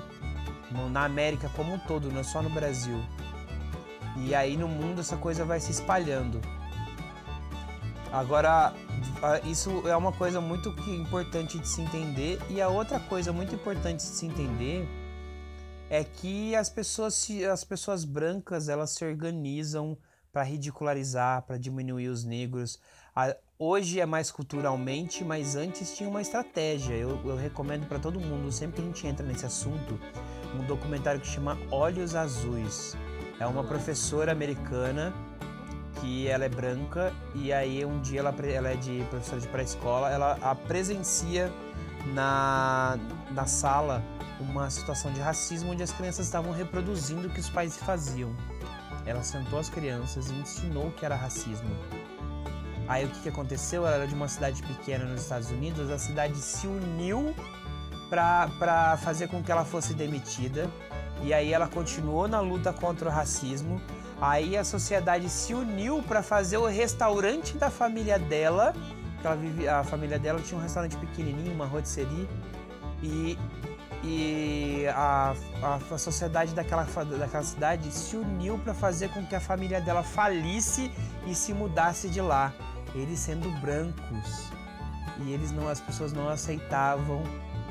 [0.90, 3.00] Na América como um todo, não é só no Brasil.
[4.16, 6.40] E aí no mundo essa coisa vai se espalhando.
[8.12, 8.74] Agora,
[9.44, 12.40] isso é uma coisa muito que- importante de se entender.
[12.48, 14.88] E a outra coisa muito importante de se entender
[15.88, 19.96] é que as pessoas, as pessoas brancas elas se organizam
[20.32, 22.78] para ridicularizar, para diminuir os negros.
[23.58, 26.94] Hoje é mais culturalmente, mas antes tinha uma estratégia.
[26.94, 30.00] Eu, eu recomendo para todo mundo, sempre que a gente entra nesse assunto,
[30.58, 32.96] um documentário que chama Olhos Azuis.
[33.38, 35.12] É uma professora americana
[35.96, 40.10] que ela é branca e aí um dia ela, ela é de professora de pré-escola,
[40.10, 41.52] ela a presencia
[42.14, 42.98] na,
[43.32, 44.02] na sala
[44.40, 48.34] uma situação de racismo onde as crianças estavam reproduzindo o que os pais faziam.
[49.04, 51.70] Ela sentou as crianças e ensinou que era racismo.
[52.88, 53.86] Aí o que, que aconteceu?
[53.86, 57.34] Ela era de uma cidade pequena nos Estados Unidos, a cidade se uniu
[58.08, 60.68] para fazer com que ela fosse demitida.
[61.22, 63.80] E aí ela continuou na luta contra o racismo.
[64.20, 68.74] Aí a sociedade se uniu para fazer o restaurante da família dela.
[69.20, 72.28] Que ela vive, a família dela tinha um restaurante pequenininho, uma rotisserie.
[73.02, 73.38] E,
[74.04, 79.40] e a, a, a sociedade daquela, daquela cidade se uniu para fazer com que a
[79.40, 80.92] família dela falisse
[81.26, 82.52] e se mudasse de lá.
[82.94, 84.50] Eles sendo brancos.
[85.22, 87.22] E eles não, as pessoas não aceitavam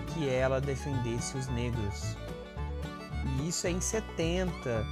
[0.08, 2.16] que ela defendesse os negros.
[3.38, 4.86] E isso é em 70,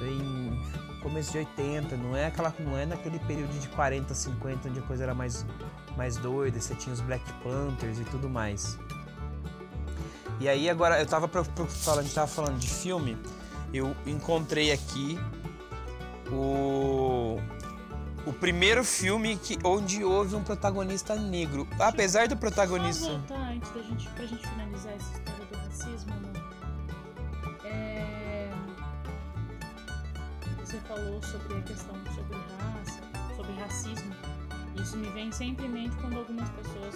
[0.00, 4.78] em começo de 80, não é aquela não é naquele período de 40, 50 onde
[4.78, 5.44] a coisa era mais
[5.96, 8.78] mais doida, você tinha os Black Panthers e tudo mais.
[10.40, 13.16] E aí agora eu tava pro- pro- falando, tava falando de filme,
[13.72, 15.18] eu encontrei aqui
[16.30, 17.38] o
[18.24, 21.66] o primeiro filme que onde houve um protagonista negro.
[21.78, 26.12] Apesar do protagonista Só voltar antes da gente, pra gente finalizar essa história do racismo,
[26.12, 26.31] amor.
[30.72, 33.02] Você falou sobre a questão sobre raça,
[33.36, 34.14] sobre racismo.
[34.80, 36.94] Isso me vem sempre em mente quando algumas pessoas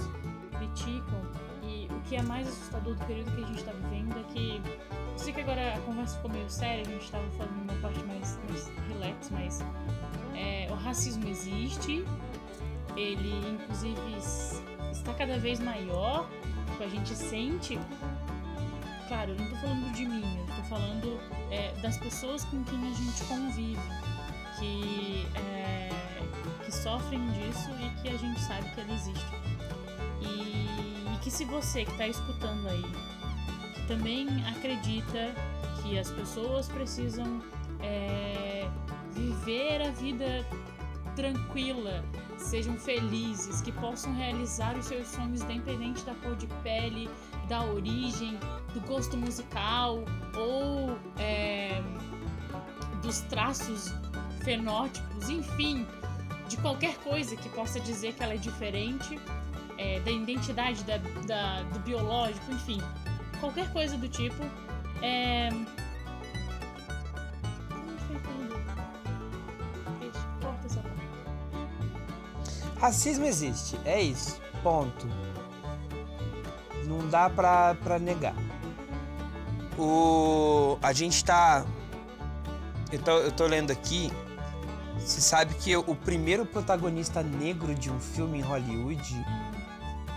[0.57, 1.21] criticam.
[1.63, 4.63] E o que é mais assustador do período que a gente está vivendo é que.
[5.13, 8.03] Eu sei que agora a conversa ficou meio séria, a gente estava falando uma parte
[8.05, 9.61] mais, mais relax, mas
[10.35, 12.03] é, o racismo existe,
[12.97, 14.17] ele inclusive
[14.91, 16.27] está cada vez maior,
[16.81, 17.79] a gente sente.
[19.09, 22.89] Claro, eu não tô falando de mim, eu tô falando é, das pessoas com quem
[22.89, 23.81] a gente convive,
[24.59, 25.91] que, é,
[26.65, 29.27] que sofrem disso e que a gente sabe que ela existe.
[30.21, 32.83] E, e que se você que está escutando aí,
[33.75, 35.33] que também acredita
[35.83, 37.41] que as pessoas precisam
[37.81, 38.69] é,
[39.13, 40.45] viver a vida
[41.15, 42.05] tranquila,
[42.37, 47.09] sejam felizes, que possam realizar os seus sonhos independente da cor de pele,
[47.49, 48.39] da origem,
[48.77, 50.05] do gosto musical
[50.37, 51.81] ou é,
[53.03, 53.93] dos traços
[54.45, 55.87] fenótipos, enfim.
[56.47, 59.19] de qualquer coisa que possa dizer que ela é diferente,
[59.79, 62.81] é, da identidade da, da, do biológico, enfim,
[63.41, 64.43] qualquer coisa do tipo.
[65.03, 65.49] É...
[72.79, 74.39] Racismo existe, é isso.
[74.63, 75.09] Ponto.
[76.85, 78.46] Não dá pra, pra negar.
[79.79, 80.79] O.
[80.83, 81.65] A gente tá.
[82.93, 84.13] Eu tô, eu tô lendo aqui.
[84.99, 89.25] Você sabe que o primeiro protagonista negro de um filme em Hollywood,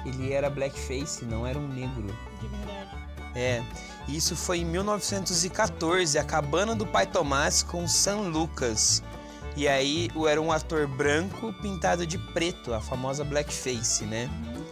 [0.06, 2.08] ele era blackface, não era um negro.
[2.42, 2.90] De verdade.
[3.36, 3.64] É.
[4.08, 9.04] Isso foi em 1914, a cabana do pai Tomás com San Lucas.
[9.56, 14.30] E aí era um ator branco pintado de preto, a famosa blackface, né?
[14.46, 14.66] Uhum.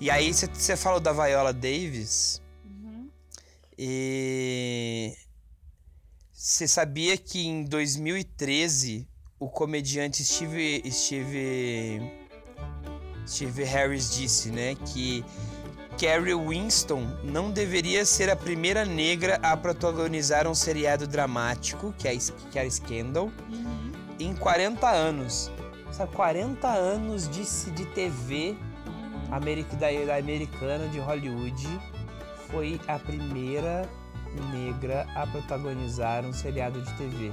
[0.00, 2.40] E aí você falou da Viola Davis.
[3.78, 5.14] E
[6.32, 9.06] você sabia que em 2013
[9.38, 12.00] o comediante Steve Steve
[13.26, 15.24] Steve Harris disse, né, que
[16.00, 22.16] Carrie Winston não deveria ser a primeira negra a protagonizar um seriado dramático, que é,
[22.50, 23.92] que era Scandal, Uhum.
[24.18, 25.50] em 40 anos.
[25.92, 28.56] Sabe, 40 anos de, de TV
[29.30, 31.66] americana de Hollywood
[32.50, 33.88] foi a primeira
[34.52, 37.32] negra a protagonizar um seriado de TV.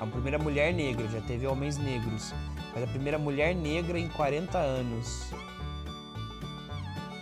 [0.00, 2.34] A primeira mulher negra, já teve homens negros,
[2.74, 5.30] mas a primeira mulher negra em 40 anos.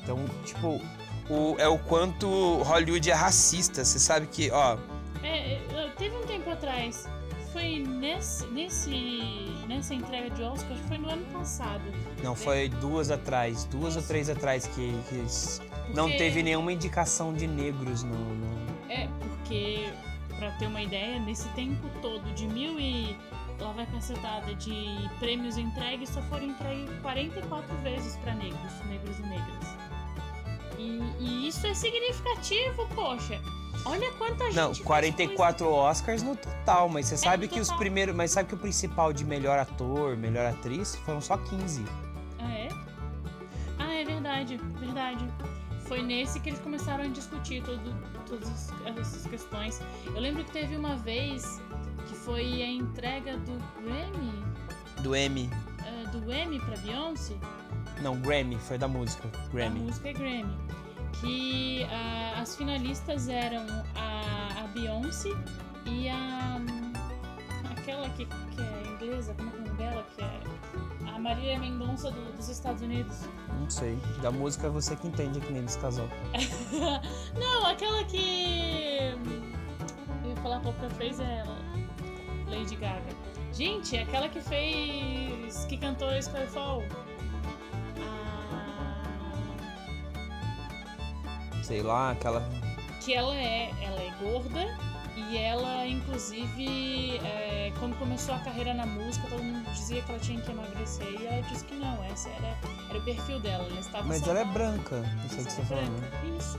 [0.03, 0.81] Então, tipo,
[1.31, 3.85] o, é o quanto Hollywood é racista.
[3.85, 4.77] Você sabe que, ó,
[5.23, 7.09] É, é, teve um tempo atrás,
[7.53, 11.83] foi nesse, nesse, nessa entrega de Oscar, acho que foi no ano passado.
[12.23, 15.25] não foi duas atrás, duas ou três atrás que, que
[15.87, 19.89] s- não Porque- teve nenhuma indicação de negros no- no, É, porque,
[20.39, 23.17] pra ter uma ideia, nesse tempo todo, de mil e
[23.61, 24.75] lá vai cacetada de
[25.19, 29.75] prêmios entregues, só foram entregues 44 vezes pra negros, negros e negras.
[30.79, 33.41] E, e isso é significativo, poxa.
[33.87, 34.57] Olha quanta gente.
[34.57, 37.79] Não, fez 44 Oscars no total, mas você sabe no que os total.
[37.81, 38.15] primeiros.
[38.15, 41.83] Mas sabe que o principal de melhor ator, melhor atriz foram só 15.
[41.83, 42.69] coisa- Ah, é?
[43.79, 45.25] Ah, é verdade, verdade.
[45.87, 47.81] Foi nesse que eles começaram a discutir todo,
[48.27, 49.81] todas es- essas questões.
[50.07, 51.61] Eu lembro que teve uma vez
[52.09, 54.45] que foi a entrega do Grammy.
[55.03, 55.51] Do Emmy.
[55.85, 57.35] eh, do Emmy pra Beyoncé,
[58.01, 59.29] Não, Grammy, foi da música.
[59.35, 59.81] a Grammy.
[59.81, 60.57] música é Grammy,
[61.21, 65.29] que ah, as finalistas eram a, a Beyoncé
[65.85, 66.93] e a hum,
[67.77, 70.41] aquela que, que é inglesa, como é é o nome dela, que é
[71.07, 73.29] a Marília Mendonça do- dos Estados Unidos.
[73.61, 73.97] Não sei.
[74.23, 76.09] Da música você que entende aqui nesse casal.
[77.39, 79.15] Não, aquela que
[80.25, 81.57] eu ia falar a própria fez é ela,
[82.49, 83.15] Lady Gaga.
[83.53, 86.83] Gente, aquela que fez que cantou Skyfall.
[88.01, 89.03] Ah,
[91.63, 92.43] Sei lá, aquela.
[93.03, 94.77] que ela é, ela é gorda
[95.17, 100.21] e ela, inclusive, é, quando começou a carreira na música, todo mundo dizia que ela
[100.21, 102.59] tinha que emagrecer e ela disse que não, essa era,
[102.91, 103.65] era o perfil dela.
[103.71, 104.97] Ela estava Mas ela é branca.
[105.01, 106.01] Não sei o que você tá é falando.
[106.01, 106.59] branca, Isso.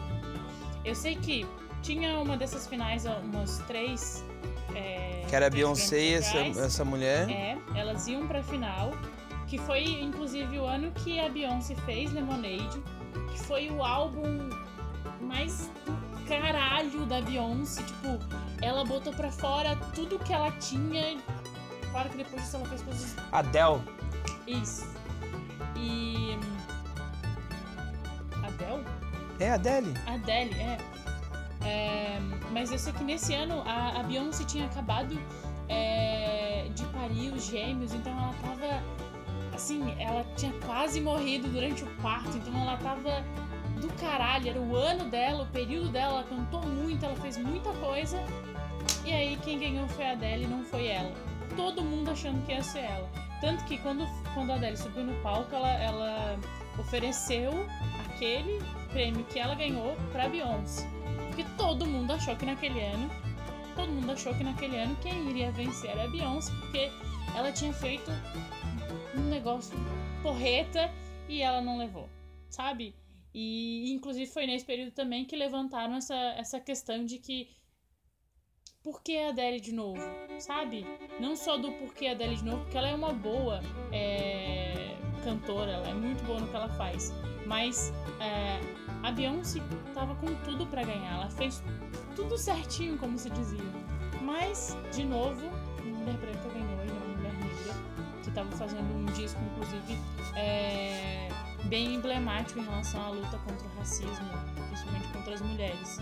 [0.85, 1.45] Eu sei que
[1.81, 4.23] tinha uma dessas finais, umas três.
[4.73, 7.29] É, Que era Beyoncé e essa, essa mulher.
[7.29, 8.91] É, elas iam pra final,
[9.47, 12.81] que foi inclusive o ano que a Beyoncé fez Lemonade,
[13.31, 14.49] que foi o álbum
[15.21, 15.69] mais
[16.27, 18.19] caralho da Beyoncé, tipo,
[18.61, 21.17] ela botou pra fora tudo que ela tinha.
[21.91, 23.81] Claro que depois disso ela fez coisas Adele.
[24.47, 24.85] isso.
[25.75, 26.37] E
[28.43, 28.83] Adele?
[29.39, 29.93] É Adele.
[30.07, 30.77] Adele, é.
[31.67, 32.19] É,
[32.51, 35.19] mas eu sei que nesse ano a, a Beyoncé tinha acabado
[35.67, 38.83] é, de parir os gêmeos, então ela tava.
[39.53, 43.23] Assim, ela tinha quase morrido durante o parto, então ela tava
[43.75, 47.71] do caralho, era o ano dela, o período dela, ela cantou muito, ela fez muita
[47.73, 48.17] coisa.
[49.05, 51.11] E aí quem ganhou foi a Adele, não foi ela.
[51.55, 53.09] Todo mundo achando que ia ser ela.
[53.41, 56.39] Tanto que quando, quando a Adele subiu no palco, ela, ela
[56.79, 57.51] ofereceu
[58.05, 58.61] aquele
[58.91, 60.87] prêmio que ela ganhou pra Beyoncé.
[61.27, 63.09] Porque todo mundo achou que naquele ano,
[63.75, 66.91] todo mundo achou que naquele ano quem iria vencer era a Beyoncé, porque
[67.35, 68.09] ela tinha feito
[69.15, 69.77] um negócio
[70.21, 70.89] porreta
[71.27, 72.09] e ela não levou,
[72.49, 72.95] sabe?
[73.37, 77.49] E inclusive foi nesse período também que levantaram essa, essa questão de que
[78.81, 79.99] por que a Adele de novo,
[80.39, 80.85] sabe?
[81.19, 83.59] Não só do porquê a Adele de novo, porque ela é uma boa
[83.91, 87.11] é, cantora, ela é muito boa no que ela faz.
[87.45, 88.61] Mas é,
[89.03, 89.59] a Beyoncé
[89.93, 91.61] tava com tudo pra ganhar, ela fez
[92.15, 93.59] tudo certinho, como se dizia.
[94.21, 95.45] Mas, de novo,
[95.83, 97.73] uma mulher branca ganhou e não uma mulher negra,
[98.23, 99.99] que estava fazendo um disco, inclusive,
[100.37, 101.24] é,
[101.65, 104.29] bem emblemático em relação à luta contra o racismo,
[104.67, 105.99] principalmente contra as mulheres.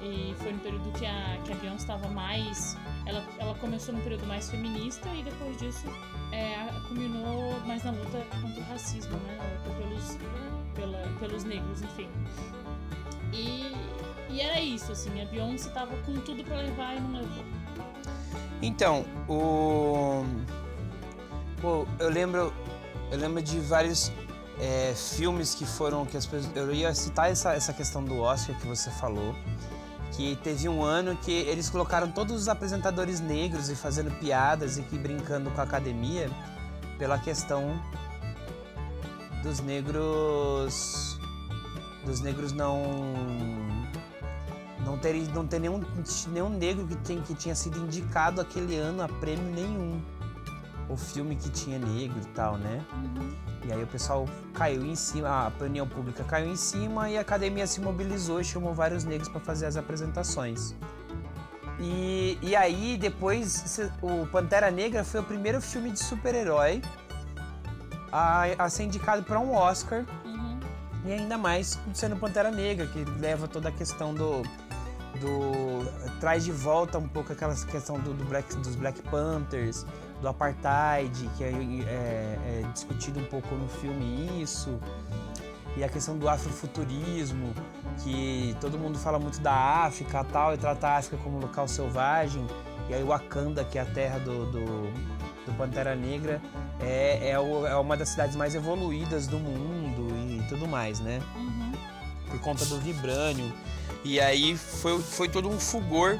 [0.00, 2.76] E foi no período que a, que a Beyoncé estava mais.
[3.06, 5.86] Ela, ela começou no período mais feminista e depois disso
[6.32, 9.38] é, culminou mais na luta contra o racismo, né?
[9.78, 10.18] Pelos,
[10.74, 12.08] pela, pelos negros, enfim.
[13.32, 13.72] E,
[14.28, 17.44] e era isso, assim, a Beyoncé tava com tudo para levar e não levou.
[18.60, 20.24] Então, o.
[21.60, 22.52] Pô, eu lembro.
[23.10, 24.10] Eu lembro de vários
[24.58, 26.04] é, filmes que foram.
[26.06, 29.34] que as pessoas, Eu ia citar essa, essa questão do Oscar que você falou.
[30.12, 34.82] Que teve um ano que eles colocaram todos os apresentadores negros e fazendo piadas e
[34.82, 36.30] que brincando com a academia
[36.98, 37.80] pela questão
[39.42, 41.18] dos negros.
[42.04, 42.82] dos negros não
[44.84, 45.80] não ter, não ter nenhum,
[46.28, 50.02] nenhum negro que, tem, que tinha sido indicado aquele ano a prêmio nenhum.
[50.92, 52.84] O filme que tinha negro e tal, né?
[52.92, 53.30] Uhum.
[53.64, 57.20] E aí o pessoal caiu em cima, a opinião pública caiu em cima e a
[57.22, 60.74] academia se mobilizou e chamou vários negros para fazer as apresentações.
[61.80, 66.82] E, e aí depois o Pantera Negra foi o primeiro filme de super-herói
[68.12, 70.04] a, a ser indicado para um Oscar.
[70.24, 70.60] Uhum.
[71.06, 74.42] E ainda mais sendo Pantera Negra, que leva toda a questão do,
[75.18, 79.86] do traz de volta um pouco aquela questão do, do Black, dos Black Panthers,
[80.22, 84.78] do apartheid, que é, é, é, discutido um pouco no filme isso,
[85.76, 87.52] e a questão do afrofuturismo,
[88.02, 92.46] que todo mundo fala muito da África tal, e trata a África como local selvagem,
[92.88, 94.64] e aí o Wakanda, que é a terra do, do,
[95.44, 96.40] do Pantera Negra,
[96.80, 101.20] é, é, o, é, uma das cidades mais evoluídas do mundo e tudo mais, né?
[101.34, 101.72] Uhum.
[102.28, 103.52] Por conta do vibrânio.
[104.04, 106.18] E aí foi, foi todo um fulgor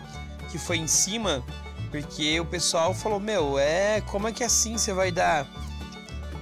[0.50, 1.42] que foi em cima,
[1.92, 4.00] porque o pessoal falou, meu, é.
[4.00, 5.46] Como é que assim você vai dar.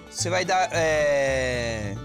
[0.08, 0.70] Você vai dar.
[0.72, 1.96] É,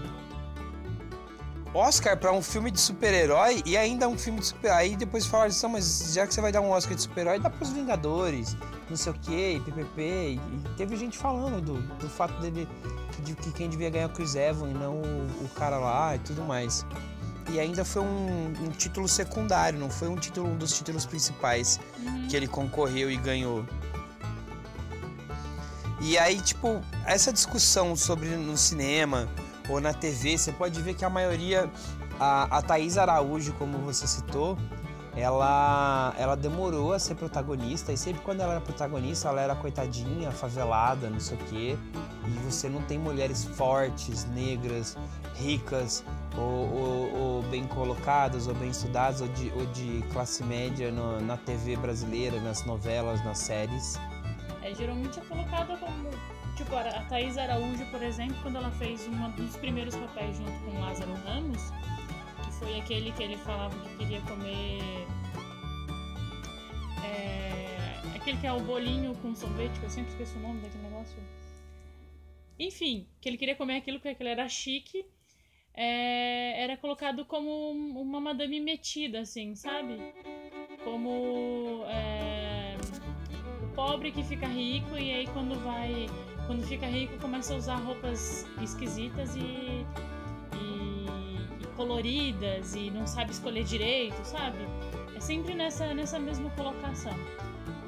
[1.72, 5.50] Oscar para um filme de super-herói e ainda um filme de super Aí depois falaram
[5.50, 8.56] assim, mas já que você vai dar um Oscar de super-herói, dá pros Vingadores,
[8.88, 10.02] não sei o que, PPP.
[10.02, 10.40] E
[10.76, 12.66] teve gente falando do, do fato dele,
[13.20, 16.16] de que quem devia ganhar é o Chris Evans e não o, o cara lá
[16.16, 16.84] e tudo mais
[17.48, 21.78] e ainda foi um, um, título secundário, não foi um título um dos títulos principais
[21.98, 22.28] uhum.
[22.28, 23.64] que ele concorreu e ganhou.
[26.00, 29.28] E aí, tipo, essa discussão sobre no cinema
[29.68, 31.70] ou na TV, você pode ver que a maioria,
[32.20, 34.58] a, a Thaís Araújo, como você citou,
[35.16, 40.30] ela, ela demorou a ser protagonista e sempre quando ela era protagonista, ela era coitadinha,
[40.30, 41.78] favelada, não sei o quê.
[42.26, 44.94] E você não tem mulheres fortes, negras,
[45.34, 46.04] ricas,
[46.36, 51.18] ou, ou, ou, bem colocadas, ou bem estudadas, ou de, ou de classe média no,
[51.20, 53.98] na TV brasileira, nas novelas, nas séries.
[54.62, 56.10] É, geralmente é colocada como.
[56.56, 60.80] Tipo, a Thaís Araújo, por exemplo, quando ela fez um dos primeiros papéis junto com
[60.80, 61.60] Lázaro Ramos,
[62.58, 65.06] foi aquele que ele falava que queria comer.
[67.04, 70.84] É, aquele que é o bolinho com sorvete, que eu sempre esqueço o nome daquele
[70.84, 71.18] negócio.
[72.58, 75.04] Enfim, que ele queria comer aquilo porque ele era chique
[75.76, 79.98] é, era colocado como uma madame metida, assim, sabe?
[80.82, 82.76] Como é,
[83.62, 86.06] o pobre que fica rico e aí quando vai.
[86.46, 89.84] Quando fica rico começa a usar roupas esquisitas e
[91.76, 94.58] coloridas e não sabe escolher direito, sabe?
[95.14, 97.14] É sempre nessa, nessa mesma colocação.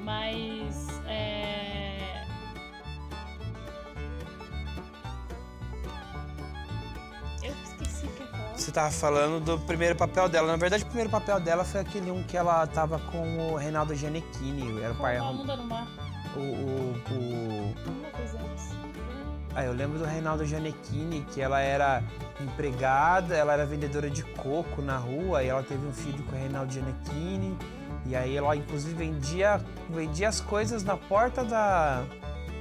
[0.05, 1.99] Mas é,
[8.69, 10.49] Você tava falando do primeiro papel dela.
[10.49, 13.95] Na verdade, o primeiro papel dela foi aquele um que ela tava com o Reinaldo
[13.95, 14.83] Gianecchini.
[14.83, 15.19] Era o pai.
[15.19, 15.89] Onda no mar.
[16.37, 16.41] O.
[16.41, 17.75] o, o...
[19.55, 22.03] Ah, eu lembro do Reinaldo Gianecchini, que ela era
[22.41, 26.39] empregada, ela era vendedora de coco na rua e ela teve um filho com o
[26.39, 27.57] Reinaldo Gianecchini.
[28.07, 32.05] E aí ela inclusive vendia, vendia as coisas na porta da.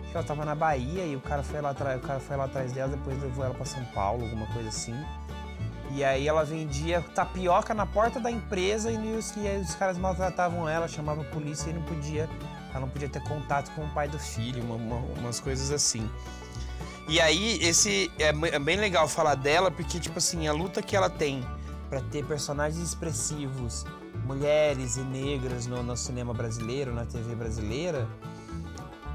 [0.02, 2.36] Acho que ela tava na Bahia e o cara foi lá atrás, o cara foi
[2.36, 4.96] lá atrás dela, depois levou ela para São Paulo, alguma coisa assim.
[5.92, 10.68] E aí ela vendia tapioca na porta da empresa e os, e os caras maltratavam
[10.68, 12.30] ela, chamavam a polícia e não podia,
[12.72, 16.10] ela não podia ter contato com o pai do filho, uma, uma, umas coisas assim.
[17.08, 20.96] E aí esse é, é bem legal falar dela porque tipo assim, a luta que
[20.96, 21.42] ela tem
[21.90, 23.86] para ter personagens expressivos,
[24.26, 28.06] mulheres e negras no, no, cinema brasileiro, na TV brasileira,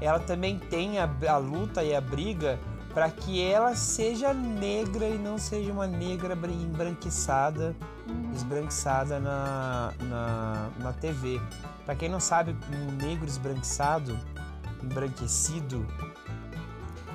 [0.01, 2.59] ela também tem a, a luta e a briga
[2.95, 7.75] para que ela seja negra e não seja uma negra embranquiçada,
[8.07, 8.31] uhum.
[8.33, 11.39] esbranquiçada na, na, na TV.
[11.85, 14.17] Para quem não sabe, um negro esbranquiçado,
[14.83, 15.85] embranquecido,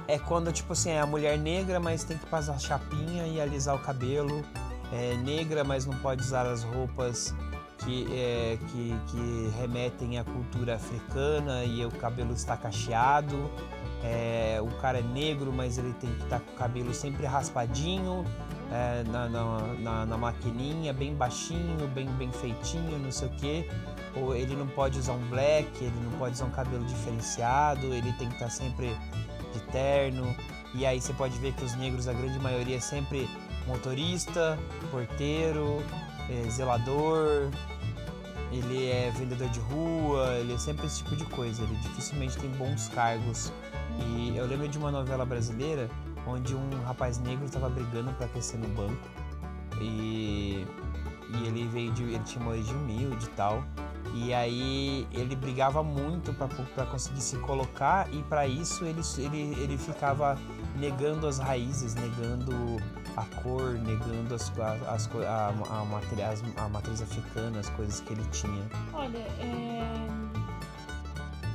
[0.09, 3.77] é quando, tipo assim, é a mulher negra, mas tem que passar chapinha e alisar
[3.77, 4.43] o cabelo.
[4.91, 7.35] É negra, mas não pode usar as roupas
[7.77, 13.51] que, é, que, que remetem à cultura africana e o cabelo está cacheado.
[14.03, 17.27] É, o cara é negro, mas ele tem que estar tá com o cabelo sempre
[17.27, 18.25] raspadinho,
[18.73, 23.71] é, na, na, na, na, maquininha, bem baixinho, bem, bem feitinho, não sei o que.
[24.17, 28.13] Ou ele não pode usar um black, ele não pode usar um cabelo diferenciado, ele
[28.15, 28.97] tem que estar tá sempre
[29.53, 30.35] de terno.
[30.75, 33.29] E aí você pode ver que os negros, a grande maioria, é sempre
[33.67, 34.59] motorista,
[34.91, 35.83] porteiro,
[36.29, 37.51] é, zelador,
[38.53, 41.63] ele é vendedor de rua, ele é sempre esse tipo de coisa.
[41.63, 43.53] Ele dificilmente tem bons cargos.
[44.01, 45.89] E eu lembro de uma novela brasileira
[46.27, 49.09] onde um rapaz negro estava brigando para aquecer no banco
[49.81, 50.67] e,
[51.31, 53.65] e ele veio de, ele tinha uma origem humilde e tal.
[54.15, 59.79] E aí ele brigava muito para conseguir se colocar e para isso ele, ele, ele
[59.79, 60.37] ficava
[60.77, 62.53] negando as raízes, negando
[63.17, 64.53] a cor, negando as,
[64.89, 68.65] as, a, a, matriz, a matriz africana, as coisas que ele tinha.
[68.93, 70.07] Olha, é...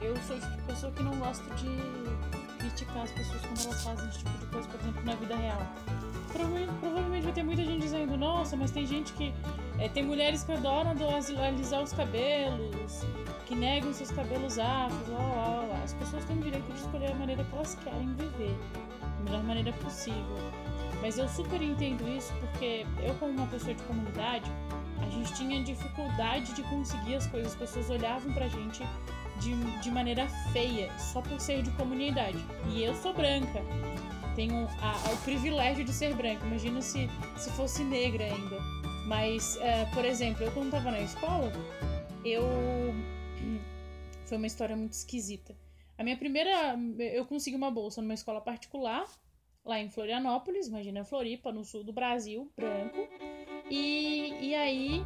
[0.01, 1.69] eu sou tipo de pessoa que não gosta de
[2.59, 5.61] criticar as pessoas quando elas fazem esse tipo de coisa, por exemplo, na vida real.
[6.33, 9.31] Provavelmente, provavelmente vai ter muita gente dizendo, nossa, mas tem gente que.
[9.79, 10.91] É, tem mulheres que adoram
[11.45, 13.05] alisar os cabelos,
[13.45, 15.81] que negam seus cabelos afros, lá, lá, lá.
[15.83, 18.57] As pessoas têm o direito de escolher a maneira que elas querem viver,
[18.99, 20.51] da melhor maneira possível.
[21.01, 24.49] Mas eu super entendo isso porque eu, como uma pessoa de comunidade,
[25.01, 27.51] a gente tinha dificuldade de conseguir as coisas.
[27.53, 28.83] As pessoas olhavam pra gente
[29.39, 32.43] de, de maneira feia, só por ser de comunidade.
[32.69, 33.61] E eu sou branca.
[34.35, 36.45] Tenho a, a, o privilégio de ser branca.
[36.45, 37.07] Imagina se,
[37.37, 38.57] se fosse negra ainda.
[39.07, 41.51] Mas, uh, por exemplo, eu quando tava na escola,
[42.25, 42.43] eu.
[44.25, 45.55] Foi uma história muito esquisita.
[45.97, 46.75] A minha primeira.
[46.99, 49.05] Eu consegui uma bolsa numa escola particular
[49.65, 53.07] lá em Florianópolis, imagina Floripa, no sul do Brasil, branco.
[53.69, 55.05] E, e aí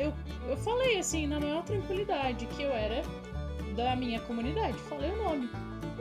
[0.00, 0.12] eu,
[0.48, 3.02] eu falei assim, na maior tranquilidade, que eu era
[3.74, 4.76] da minha comunidade.
[4.88, 5.48] Falei o nome.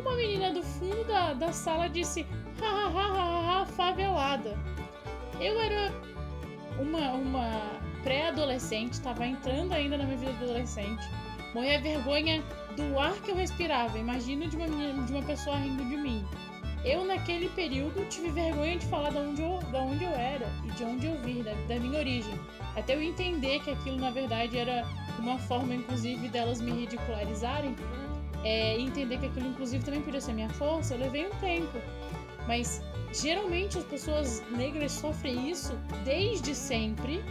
[0.03, 2.25] Uma menina do fundo da, da sala disse:
[2.59, 4.57] hahaha, favelada.
[5.39, 5.93] Eu era
[6.77, 7.49] uma, uma
[8.03, 11.03] pré-adolescente, estava entrando ainda na minha vida adolescente.
[11.55, 12.43] Morria vergonha
[12.75, 13.97] do ar que eu respirava.
[13.97, 16.25] Imagina de uma, de uma pessoa rindo de mim.
[16.83, 20.71] Eu, naquele período, tive vergonha de falar de onde eu, de onde eu era e
[20.71, 22.37] de onde eu vim, da, da minha origem.
[22.75, 24.85] Até eu entender que aquilo, na verdade, era
[25.17, 27.73] uma forma, inclusive, delas me ridicularizarem.
[28.43, 31.77] É, entender que aquilo, inclusive, também podia ser minha força, eu levei um tempo.
[32.47, 32.81] Mas,
[33.13, 35.73] geralmente, as pessoas negras sofrem isso
[36.03, 37.23] desde sempre.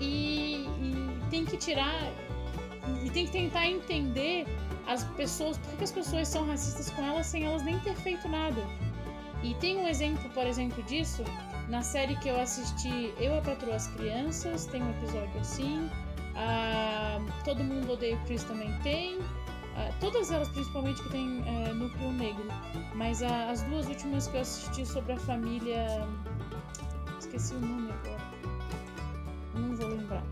[0.00, 2.12] E, e tem que tirar...
[3.04, 4.46] E tem que tentar entender
[4.86, 8.28] as pessoas, por que as pessoas são racistas com elas sem elas nem ter feito
[8.28, 8.60] nada?
[9.42, 11.22] E tem um exemplo, por exemplo, disso
[11.70, 15.88] na série que eu assisti, Eu a Patroa as Crianças, tem um episódio assim.
[16.34, 19.18] Ah, Todo Mundo Odeia o Chris também tem.
[19.80, 22.44] Ah, todas elas, principalmente, que tem é, núcleo negro.
[22.94, 26.06] Mas ah, as duas últimas que eu assisti sobre a família.
[27.18, 28.20] Esqueci o nome agora.
[29.54, 30.22] Não vou lembrar.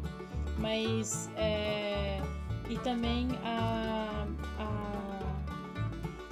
[0.59, 1.31] Mas.
[1.37, 2.21] É...
[2.69, 4.27] E também a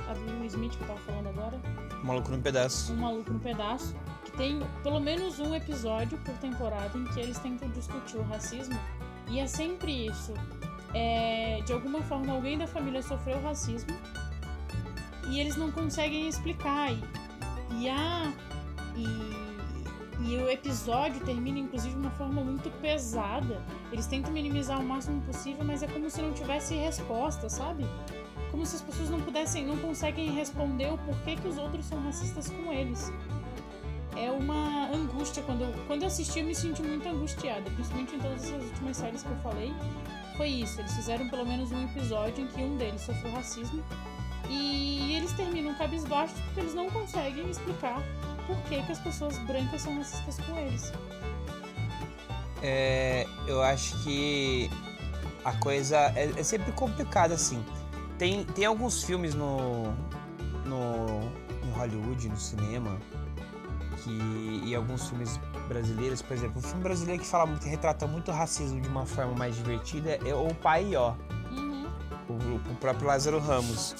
[0.08, 1.60] a do Will Smith que eu tava falando agora.
[2.02, 2.92] Um Maluco no Pedaço.
[2.92, 3.94] Um Maluco no Pedaço.
[4.24, 8.78] Que tem pelo menos um episódio por temporada em que eles tentam discutir o racismo.
[9.28, 10.32] E é sempre isso.
[10.98, 13.94] É, de alguma forma, alguém da família sofreu racismo
[15.28, 16.90] e eles não conseguem explicar.
[16.90, 17.02] E,
[17.80, 18.32] e, a,
[18.96, 23.62] e, e o episódio termina, inclusive, de uma forma muito pesada.
[23.92, 27.84] Eles tentam minimizar o máximo possível, mas é como se não tivesse resposta, sabe?
[28.50, 32.00] como se as pessoas não pudessem, não conseguem responder o porquê que os outros são
[32.00, 33.12] racistas com eles.
[34.16, 35.42] É uma angústia.
[35.42, 38.96] Quando eu, quando eu assisti, eu me senti muito angustiada, principalmente em todas essas últimas
[38.96, 39.74] séries que eu falei.
[40.36, 43.82] Foi isso, eles fizeram pelo menos um episódio em que um deles sofreu racismo
[44.48, 48.02] e eles terminam cabisbaixos porque eles não conseguem explicar
[48.46, 50.92] por que, que as pessoas brancas são racistas com eles.
[52.62, 54.70] É, eu acho que
[55.44, 57.64] a coisa é, é sempre complicada assim.
[58.18, 59.84] Tem, tem alguns filmes no,
[60.64, 61.30] no
[61.76, 62.98] Hollywood, no cinema,
[64.02, 68.30] que, e alguns filmes brasileiros, por exemplo, um filme brasileiro que fala muito, retrata muito
[68.30, 71.14] o racismo de uma forma mais divertida é O Pai Ó.
[71.50, 71.86] Uhum.
[72.28, 73.94] O, o, próprio Lázaro Ramos.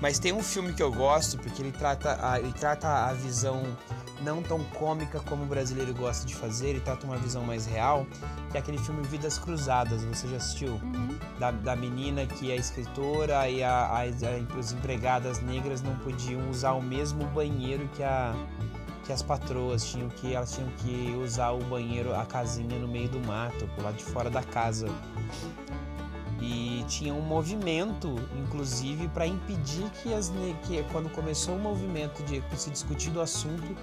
[0.00, 3.62] Mas tem um filme que eu gosto porque ele trata a, ele trata a visão
[4.22, 8.06] não tão cômica como o brasileiro gosta de fazer, ele trata uma visão mais real,
[8.50, 10.72] que é aquele filme Vidas Cruzadas, você já assistiu?
[10.74, 11.18] Uhum.
[11.38, 16.48] Da, da menina que é escritora e a, a, a, as empregadas negras não podiam
[16.48, 18.34] usar o mesmo banheiro que, a,
[19.12, 23.10] que as patroas tinham que elas tinham que usar o banheiro, a casinha no meio
[23.10, 24.88] do mato, por lá de fora da casa.
[26.40, 30.32] E tinha um movimento, inclusive, para impedir que as
[30.66, 33.76] que quando começou o movimento de se discutir do assunto,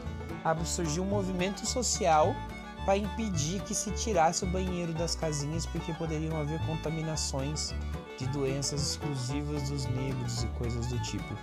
[0.66, 2.36] surgiu um movimento social
[2.84, 7.74] para impedir que se tirasse o banheiro das casinhas porque poderiam haver contaminações
[8.18, 11.36] de doenças exclusivas dos negros e coisas do tipo.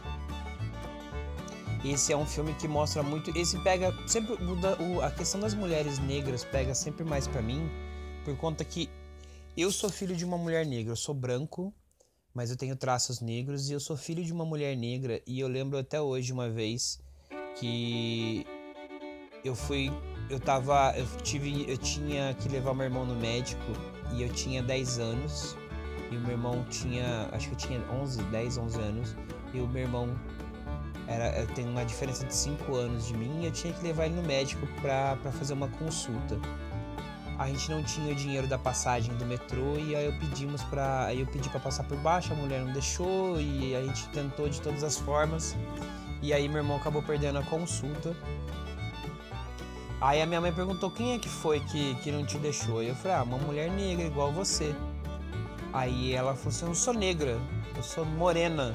[1.93, 3.37] Esse é um filme que mostra muito.
[3.39, 7.69] Esse pega sempre o, a questão das mulheres negras pega sempre mais para mim
[8.25, 8.91] por conta que
[9.57, 11.73] eu sou filho de uma mulher negra, eu sou branco,
[12.35, 15.49] mas eu tenho traços negros e eu sou filho de uma mulher negra e eu
[15.49, 17.01] lembro até hoje uma vez
[17.59, 18.45] que
[19.45, 19.91] eu fui
[20.29, 23.63] eu tava eu tive eu tinha que levar meu irmão no médico
[24.13, 25.57] e eu tinha 10 anos
[26.11, 29.17] e o meu irmão tinha acho que eu tinha 11, 10, 11 anos
[29.55, 30.15] e o meu irmão
[31.09, 34.17] era tem uma diferença de 5 anos de mim e eu tinha que levar ele
[34.17, 36.39] no médico para fazer uma consulta
[37.39, 41.05] a gente não tinha o dinheiro da passagem do metrô e aí eu pedimos para
[41.05, 44.49] aí eu pedi para passar por baixo, a mulher não deixou e a gente tentou
[44.49, 45.55] de todas as formas.
[46.23, 48.17] E aí meu irmão acabou perdendo a consulta.
[50.01, 52.83] Aí a minha mãe perguntou quem é que foi que, que não te deixou.
[52.83, 54.75] E eu falei, ah, uma mulher negra igual você.
[55.73, 57.39] Aí ela falou assim, eu não sou negra,
[57.77, 58.75] eu sou morena.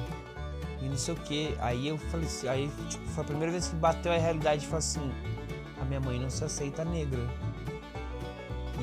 [0.82, 1.56] E não sei o que.
[1.60, 4.66] Aí eu falei assim, aí tipo, foi a primeira vez que bateu a realidade e
[4.66, 5.12] falou assim,
[5.80, 7.20] a minha mãe não se aceita negra.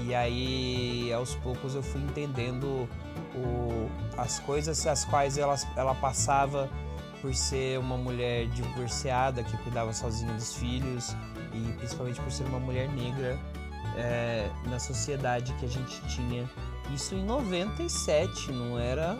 [0.06, 2.88] E aí, aos poucos, eu fui entendendo
[3.36, 6.70] o, as coisas as quais ela, ela passava
[7.22, 11.16] por ser uma mulher divorciada que cuidava sozinha dos filhos
[11.54, 13.38] e principalmente por ser uma mulher negra
[13.98, 16.50] é, na sociedade que a gente tinha.
[16.94, 19.14] Isso em 97, não era,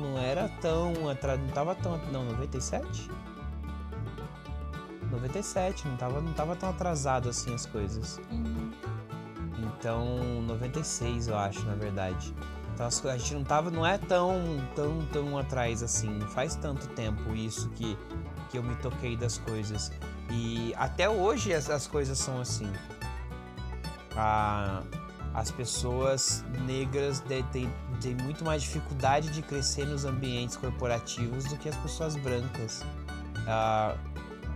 [0.00, 3.10] não era tão atrás, não tava tão, não, 97?
[5.10, 8.20] 97, não tava, não tava tão atrasado assim as coisas.
[8.30, 8.70] Uhum.
[9.58, 12.34] Então, 96 eu acho, na verdade.
[12.74, 14.40] Então a gente não tava, não é tão,
[14.76, 16.20] tão, tão atrás assim.
[16.28, 17.98] Faz tanto tempo isso que,
[18.50, 19.90] que eu me toquei das coisas.
[20.30, 22.70] E até hoje as, as coisas são assim.
[24.14, 24.82] A,
[25.38, 27.22] as pessoas negras
[27.52, 27.70] têm,
[28.24, 32.84] muito mais dificuldade de crescer nos ambientes corporativos do que as pessoas brancas.
[33.46, 33.96] Ah,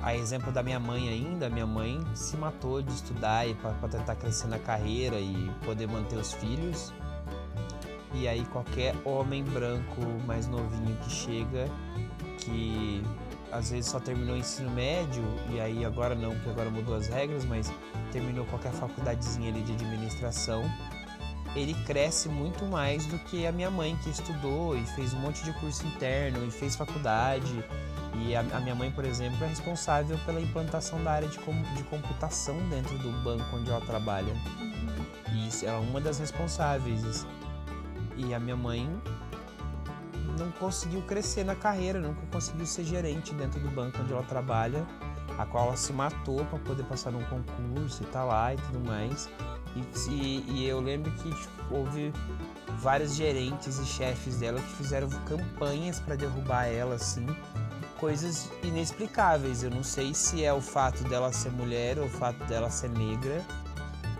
[0.02, 4.48] a exemplo da minha mãe ainda, minha mãe se matou de estudar para tentar crescer
[4.48, 6.92] na carreira e poder manter os filhos.
[8.12, 11.68] E aí qualquer homem branco mais novinho que chega,
[12.38, 13.04] que
[13.52, 17.08] às vezes só terminou o ensino médio, e aí agora não, porque agora mudou as
[17.08, 17.72] regras, mas
[18.10, 20.64] terminou qualquer faculdadezinha ali de administração,
[21.54, 25.44] ele cresce muito mais do que a minha mãe que estudou e fez um monte
[25.44, 27.62] de curso interno e fez faculdade
[28.14, 31.52] e a, a, minha mãe, por exemplo, é responsável pela implantação da área de, com,
[31.74, 34.32] de computação dentro do banco onde ela trabalha.
[34.60, 35.48] Uhum.
[35.48, 37.26] E ela é uma das responsáveis.
[38.16, 38.88] E a minha mãe
[40.38, 44.86] não conseguiu crescer na carreira, nunca conseguiu ser gerente dentro do banco onde ela trabalha,
[45.38, 48.80] a qual ela se matou para poder passar num concurso e tá lá e tudo
[48.80, 49.28] mais.
[49.74, 52.12] E, e, e eu lembro que tipo, houve
[52.78, 57.26] vários gerentes e chefes dela que fizeram campanhas para derrubar ela assim
[58.02, 59.62] coisas inexplicáveis.
[59.62, 62.90] Eu não sei se é o fato dela ser mulher ou o fato dela ser
[62.90, 63.40] negra,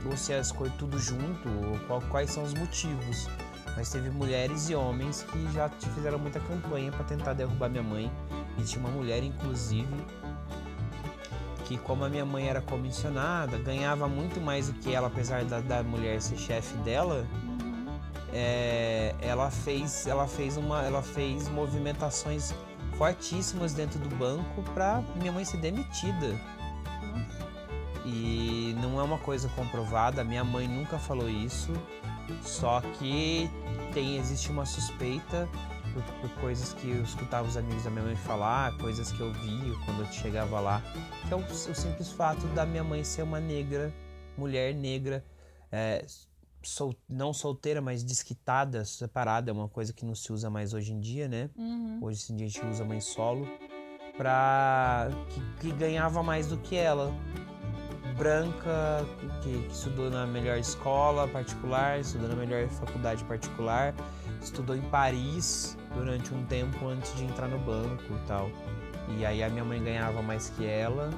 [0.07, 3.29] ou se as coisas tudo junto, ou qual, quais são os motivos.
[3.77, 8.11] Mas teve mulheres e homens que já fizeram muita campanha para tentar derrubar minha mãe.
[8.59, 9.89] E tinha uma mulher, inclusive,
[11.64, 15.61] que como a minha mãe era comissionada, ganhava muito mais do que ela, apesar da,
[15.61, 17.27] da mulher ser chefe dela.
[17.33, 17.87] Uhum.
[18.33, 22.55] É, ela fez, ela fez uma, ela fez movimentações
[22.97, 26.39] fortíssimas dentro do banco para minha mãe ser demitida.
[28.05, 31.73] E não é uma coisa comprovada, minha mãe nunca falou isso,
[32.43, 33.51] só que
[33.93, 35.49] tem existe uma suspeita
[35.93, 39.33] por, por, coisas que eu escutava os amigos da minha mãe falar, coisas que eu
[39.33, 40.83] via quando eu chegava lá,
[41.29, 43.93] que é o, o simples fato da minha mãe ser uma negra,
[44.37, 45.25] mulher negra,
[45.70, 46.05] é,
[46.62, 50.93] sol, não solteira, mas desquitada, separada, é uma coisa que não se usa mais hoje
[50.93, 51.51] em dia, né?
[51.57, 51.99] Uhum.
[52.03, 53.47] Hoje em dia a gente usa mãe solo,
[54.16, 55.09] pra.
[55.29, 57.12] que, que ganhava mais do que ela.
[58.13, 63.95] Branca, que, que, estudou na melhor escola particular, estudou na melhor faculdade particular,
[64.41, 68.51] estudou em Paris durante um tempo antes de entrar no banco e tal.
[69.19, 71.11] E aí a minha mãe ganhava mais que ela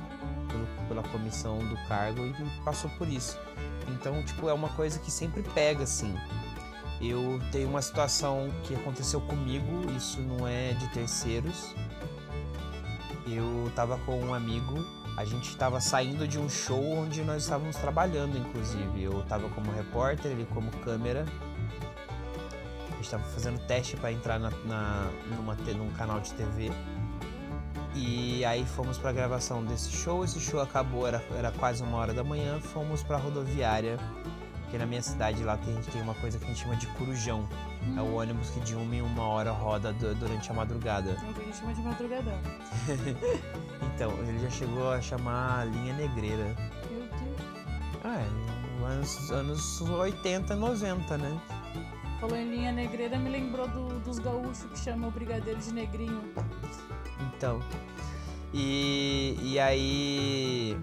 [0.48, 2.34] pelo, pela comissão do cargo e
[2.64, 3.38] passou por isso.
[3.88, 6.14] Então, tipo, é uma coisa que sempre pega, assim.
[7.00, 11.74] Eu tenho uma situação que aconteceu comigo, isso não é de terceiros.
[13.26, 14.84] Eu tava com um amigo,
[15.16, 19.02] a gente estava saindo de um show onde nós estávamos trabalhando, inclusive.
[19.02, 21.24] Eu tava como repórter, ele como câmera.
[22.88, 26.72] A gente estava fazendo teste para entrar na, na, numa, num canal de TV.
[27.94, 30.24] E aí fomos para a gravação desse show.
[30.24, 32.58] Esse show acabou, era, era quase uma hora da manhã.
[32.60, 33.98] Fomos para a rodoviária,
[34.74, 37.48] porque na minha cidade lá tem, tem uma coisa que a gente chama de corujão.
[37.96, 41.10] É o ônibus que de uma em uma hora roda du- durante a madrugada.
[41.10, 42.38] É o que a gente chama de madrugadão.
[43.94, 46.56] Então, ele já chegou a chamar linha negreira.
[46.90, 48.02] Meu Deus.
[48.02, 51.40] Ah, é, no anos, anos 80, 90, né?
[52.20, 56.20] Falou em linha negreira, me lembrou do- dos gaúchos que chamam o brigadeiro de negrinho.
[57.36, 57.60] Então.
[58.52, 60.76] E, e aí.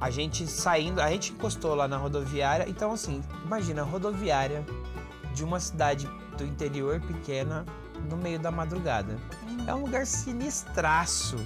[0.00, 2.68] A gente saindo, a gente encostou lá na rodoviária.
[2.68, 4.64] Então, assim, imagina, a rodoviária
[5.32, 7.64] de uma cidade do interior pequena
[8.10, 9.16] no meio da madrugada.
[9.48, 9.64] Hum.
[9.66, 11.36] É um lugar sinistraço.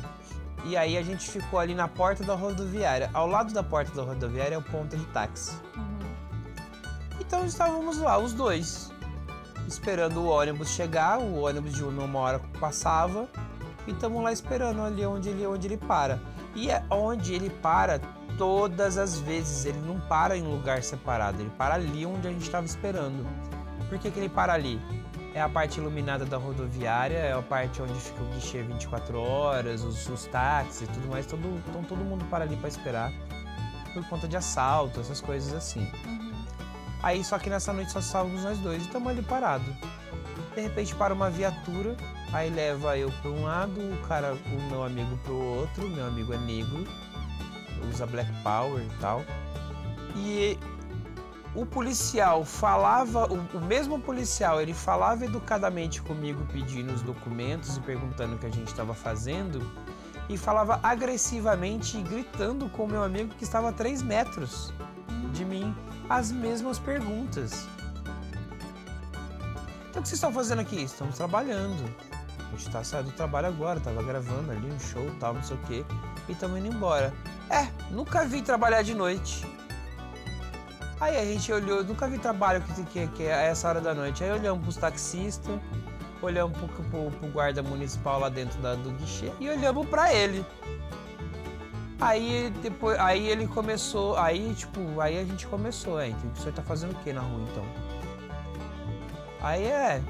[0.64, 3.10] E aí a gente ficou ali na porta da rodoviária.
[3.14, 5.56] Ao lado da porta da rodoviária é o ponto de táxi.
[5.76, 5.98] Uhum.
[7.20, 8.90] Então estávamos lá, os dois,
[9.68, 11.18] esperando o ônibus chegar.
[11.18, 13.28] O ônibus de uma uma hora passava
[13.86, 16.20] e estamos lá esperando ali onde ele, onde ele para.
[16.54, 18.00] E é onde ele para
[18.38, 19.66] todas as vezes.
[19.66, 23.26] Ele não para em lugar separado, ele para ali onde a gente estava esperando.
[23.88, 24.80] Por que, que ele para ali?
[25.34, 29.82] É a parte iluminada da rodoviária, é a parte onde fica o guichê 24 horas,
[29.82, 31.26] os, os táxis e tudo mais.
[31.26, 33.12] Todo, então todo mundo para ali para esperar
[33.92, 35.90] por conta de assalto, essas coisas assim.
[36.06, 36.44] Uhum.
[37.02, 39.68] Aí só que nessa noite só estávamos nós dois e estamos ali parados.
[40.54, 41.96] De repente para uma viatura,
[42.32, 46.06] aí leva eu para um lado, o cara, o meu amigo para o outro, meu
[46.06, 46.84] amigo é negro,
[47.90, 49.24] usa Black Power e tal.
[50.16, 50.58] E
[51.54, 57.80] o policial falava, o, o mesmo policial, ele falava educadamente comigo pedindo os documentos e
[57.80, 59.60] perguntando o que a gente estava fazendo.
[60.28, 64.72] E falava agressivamente e gritando com o meu amigo que estava a 3 metros
[65.32, 65.74] de mim
[66.08, 67.66] as mesmas perguntas.
[69.88, 70.82] Então o que vocês estão fazendo aqui?
[70.82, 71.92] Estamos trabalhando.
[72.38, 75.56] A gente tá saindo do trabalho agora, tava gravando ali um show tal, não sei
[75.56, 75.84] o quê,
[76.28, 77.12] e estamos indo embora.
[77.50, 79.46] É, nunca vi trabalhar de noite.
[81.00, 84.22] Aí a gente olhou, nunca vi trabalho que, que, que é essa hora da noite.
[84.24, 85.54] Aí olhamos pros taxistas,
[86.20, 90.44] olhamos pro, pro, pro guarda municipal lá dentro da, do guichê e olhamos pra ele.
[92.00, 96.52] Aí depois, aí ele começou, aí tipo, aí a gente começou, é, então, o senhor
[96.52, 97.64] tá fazendo o que na rua então?
[99.40, 100.00] Aí é,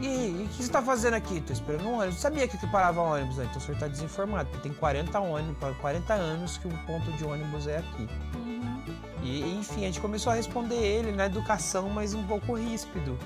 [0.00, 1.40] e, o que você tá fazendo aqui?
[1.40, 2.20] Tô esperando um ônibus.
[2.20, 3.44] Sabia que aqui parava ônibus, né?
[3.44, 7.24] Então o senhor tá desinformado, porque tem 40 ônibus, 40 anos que o ponto de
[7.24, 8.08] ônibus é aqui.
[8.34, 8.82] Uhum.
[9.22, 13.18] E enfim, a gente começou a responder ele na educação, mas um pouco ríspido.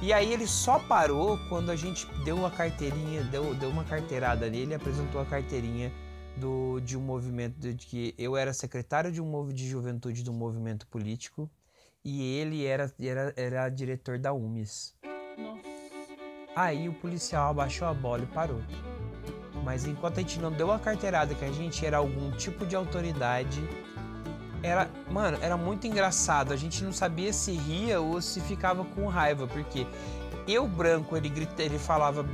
[0.00, 4.50] E aí ele só parou quando a gente deu uma carteirinha, deu, deu uma carteirada
[4.50, 5.92] nele, apresentou a carteirinha
[6.36, 10.30] do, de um movimento de que eu era secretário de um movimento de juventude de
[10.30, 11.48] um movimento político
[12.04, 14.94] e ele era, era, era diretor da UMES.
[16.54, 18.60] Aí o policial abaixou a bola e parou.
[19.64, 22.74] Mas enquanto a gente não deu a carteirada que a gente era algum tipo de
[22.74, 23.62] autoridade,
[24.62, 26.52] era, mano, era muito engraçado.
[26.52, 29.86] A gente não sabia se ria ou se ficava com raiva, porque
[30.46, 32.26] eu branco, ele grita, ele falava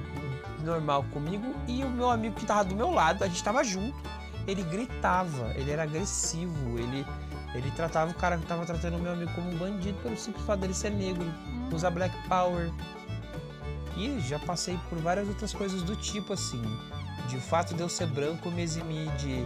[0.64, 3.96] normal comigo e o meu amigo que tava do meu lado, a gente tava junto,
[4.46, 7.06] ele gritava, ele era agressivo, ele
[7.54, 10.44] ele tratava o cara que tava tratando o meu amigo como um bandido pelo simples
[10.44, 11.24] fato dele ser negro,
[11.72, 12.70] usar black power.
[13.98, 16.62] E já passei por várias outras coisas do tipo assim,
[17.28, 19.44] de o fato de eu ser branco me eximir de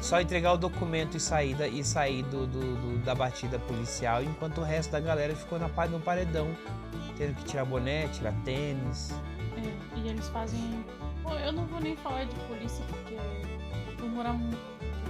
[0.00, 4.22] só entregar o documento e sair, da, e sair do, do- do- da batida policial,
[4.24, 6.48] enquanto o resto da galera ficou na, no paredão,
[7.18, 9.10] tendo que tirar boné, tirar tênis.
[9.58, 10.82] É, e eles fazem.
[11.22, 13.14] Bom, eu não vou nem falar de polícia porque
[13.98, 14.34] por morar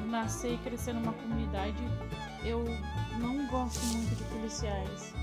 [0.09, 1.77] nascer e crescer numa comunidade,
[2.43, 2.65] eu
[3.21, 5.15] não gosto muito de policiais.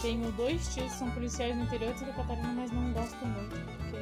[0.00, 3.56] Tenho dois tios que são policiais no interior de Santa Catarina, mas não gosto muito,
[3.76, 3.98] porque.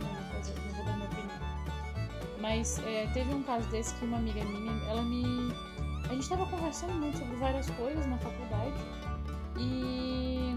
[0.00, 1.40] Não não vou dar minha opinião.
[2.40, 5.52] Mas é, teve um caso desse que uma amiga minha, ela me.
[6.08, 8.74] A gente tava conversando muito sobre várias coisas na faculdade.
[9.58, 10.54] E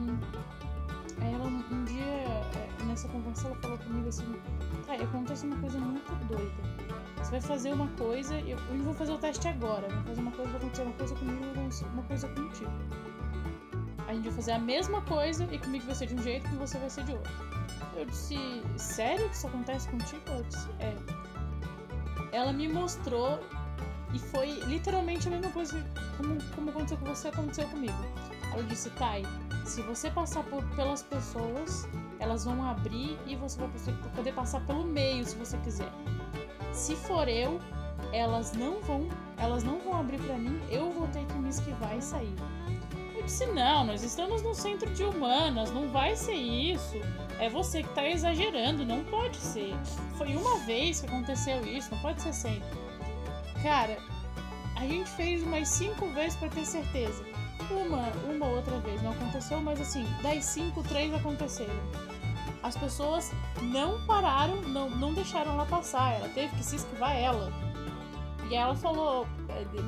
[1.21, 4.35] Aí ela, um dia, é, nessa conversa, ela falou comigo assim:
[4.85, 6.51] Tá, acontece uma coisa muito doida.
[7.17, 10.31] Você vai fazer uma coisa, eu eu vou fazer o teste agora, vou fazer uma
[10.31, 11.45] coisa, vai acontecer uma coisa comigo,
[11.93, 12.71] uma coisa contigo.
[14.07, 16.49] A gente vai fazer a mesma coisa e comigo vai ser de um jeito e
[16.49, 17.31] com você vai ser de outro.
[17.95, 18.37] Eu disse:
[18.77, 20.21] Sério que isso acontece contigo?
[20.27, 20.95] Ela disse: É.
[22.31, 23.39] Ela me mostrou
[24.13, 25.83] E foi literalmente a mesma coisa
[26.15, 27.97] como, como aconteceu com você, aconteceu comigo.
[28.53, 29.23] Ela disse, Tai,
[29.65, 31.87] se você passar por, pelas pessoas,
[32.19, 33.69] elas vão abrir e você vai
[34.15, 35.91] poder passar pelo meio se você quiser.
[36.71, 37.59] Se for eu,
[38.13, 41.97] elas não vão, elas não vão abrir para mim, eu vou ter que me esquivar
[41.97, 42.35] e sair.
[43.27, 46.95] Disse: "Não, nós estamos no centro de humanas, não vai ser isso.
[47.41, 49.75] É você que tá exagerando, não pode ser.
[50.17, 52.69] Foi uma vez que aconteceu isso, não pode ser sempre."
[53.61, 53.97] Cara,
[54.77, 57.21] a gente fez umas cinco vezes para ter certeza.
[57.69, 61.75] Uma, uma outra vez não aconteceu, mas assim, das cinco, três aconteceram.
[62.63, 66.13] As pessoas não pararam, não, não deixaram ela passar.
[66.13, 67.51] Ela teve que se esquivar ela.
[68.49, 69.27] E ela falou,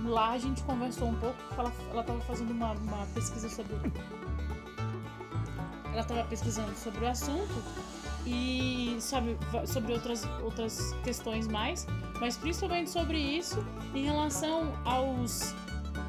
[0.05, 3.76] lá a gente conversou um pouco, ela, ela tava fazendo uma, uma pesquisa sobre.
[5.93, 7.63] Ela tava pesquisando sobre o assunto
[8.26, 11.88] e sabe, sobre outras, outras questões mais,
[12.20, 13.63] mas principalmente sobre isso
[13.93, 15.55] em relação aos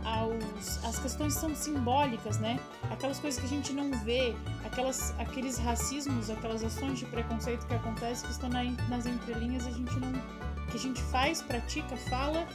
[0.04, 2.58] aos, as questões são simbólicas, né?
[2.90, 4.34] Aquelas coisas que a gente não vê,
[4.64, 9.70] aquelas, aqueles racismos, aquelas ações de preconceito que acontecem que estão na, nas entrelinhas a
[9.70, 10.12] gente não
[10.70, 12.46] que a gente faz, pratica, fala,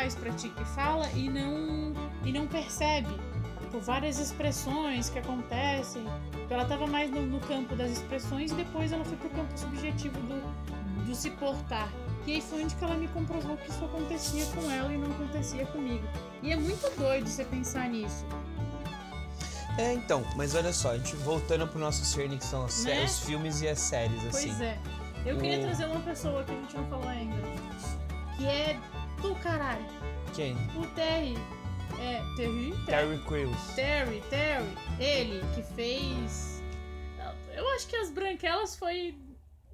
[0.00, 1.92] faz, pratica e fala e não
[2.24, 3.08] e não percebe
[3.70, 6.04] por várias expressões que acontecem.
[6.48, 10.18] Ela estava mais no, no, campo das expressões e depois ela foi pro campo subjetivo
[10.20, 11.88] do, do se portar.
[12.26, 15.10] E aí foi onde que ela me comprovou que isso acontecia com ela e não
[15.10, 16.04] acontecia comigo.
[16.42, 18.26] E é muito doido você pensar nisso.
[19.78, 23.04] É, então, mas olha só, a gente voltando pro nosso cerne, que são os, né?
[23.04, 24.48] os filmes e as séries, assim.
[24.48, 24.78] Pois é.
[25.24, 25.40] Eu o...
[25.40, 27.36] queria trazer uma pessoa que a gente não falou ainda.
[28.36, 28.80] Que é
[29.20, 29.84] do caralho.
[30.34, 30.54] Quem?
[30.76, 31.36] O Terry.
[31.98, 32.74] É, Terry?
[32.86, 33.56] Terry Crews.
[33.74, 34.66] Terry, Terry.
[34.98, 36.62] Ele que fez.
[37.54, 39.18] Eu acho que as branquelas foi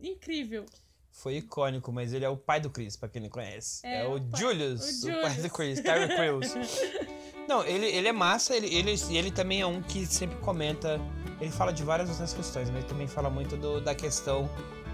[0.03, 0.65] incrível.
[1.13, 3.87] Foi icônico, mas ele é o pai do Chris, pra quem não conhece.
[3.87, 5.23] É, é o, pai, Julius, o, o Julius.
[5.23, 6.55] pai do Chris, Terry Crews.
[7.49, 11.01] não, ele, ele é massa, ele, ele, ele também é um que sempre comenta.
[11.41, 14.51] Ele fala de várias outras questões, mas ele também fala muito do, da questão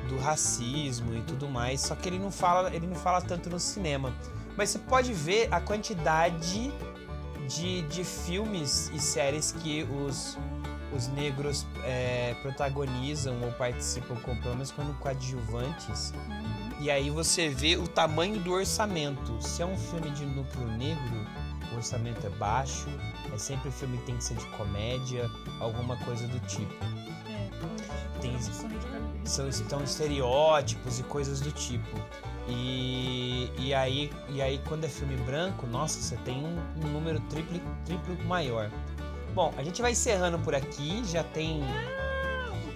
[0.08, 3.58] do racismo e tudo mais, só que ele não fala, ele não fala tanto no
[3.58, 4.14] cinema.
[4.56, 6.72] Mas você pode ver a quantidade
[7.48, 10.38] de, de filmes e séries que os,
[10.94, 16.12] os negros é, protagonizam ou participam, com, pelo menos quando coadjuvantes.
[16.12, 16.72] Uhum.
[16.80, 19.40] E aí você vê o tamanho do orçamento.
[19.40, 21.26] Se é um filme de núcleo negro,
[21.72, 22.88] o orçamento é baixo.
[23.32, 25.30] É sempre um filme que tem que ser de comédia,
[25.60, 26.72] alguma coisa do tipo.
[27.26, 27.50] É,
[28.20, 28.36] tem,
[29.24, 31.96] são então estereótipos e coisas do tipo.
[32.48, 37.20] E, e, aí, e aí, quando é filme branco, nossa, você tem um, um número
[37.20, 38.70] triplo, triplo maior.
[39.34, 41.62] Bom, a gente vai encerrando por aqui, já tem.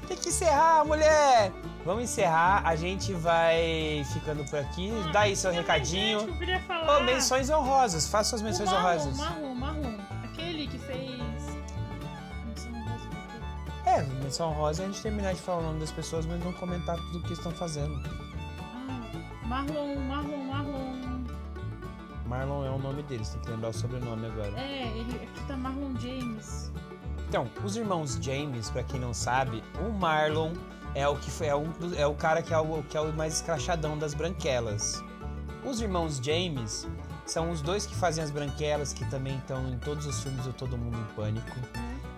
[0.06, 1.52] Tem que encerrar, mulher!
[1.84, 4.90] Vamos encerrar, a gente vai ficando por aqui.
[5.12, 6.20] Dá aí seu recadinho.
[6.20, 6.98] Gente, eu falar.
[6.98, 9.16] Oh, menções honrosas, faça suas menções marrom, honrosas.
[9.16, 9.45] Marrom,
[13.96, 16.52] é, menção rosa é a gente terminar de falar o nome das pessoas, mas não
[16.52, 17.98] comentar tudo o que estão fazendo.
[18.60, 20.96] Ah, Marlon, Marlon, Marlon.
[22.26, 24.52] Marlon é o nome deles, tem que lembrar o sobrenome agora.
[24.58, 26.72] É, ele, aqui tá Marlon James.
[27.28, 30.52] Então, os irmãos James, para quem não sabe, o Marlon
[30.94, 33.12] é o que foi, é, um, é o cara que é o, que é o
[33.12, 35.02] mais escrachadão das branquelas.
[35.64, 36.86] Os irmãos James
[37.24, 40.52] são os dois que fazem as branquelas, que também estão em todos os filmes do
[40.52, 41.56] Todo Mundo em Pânico.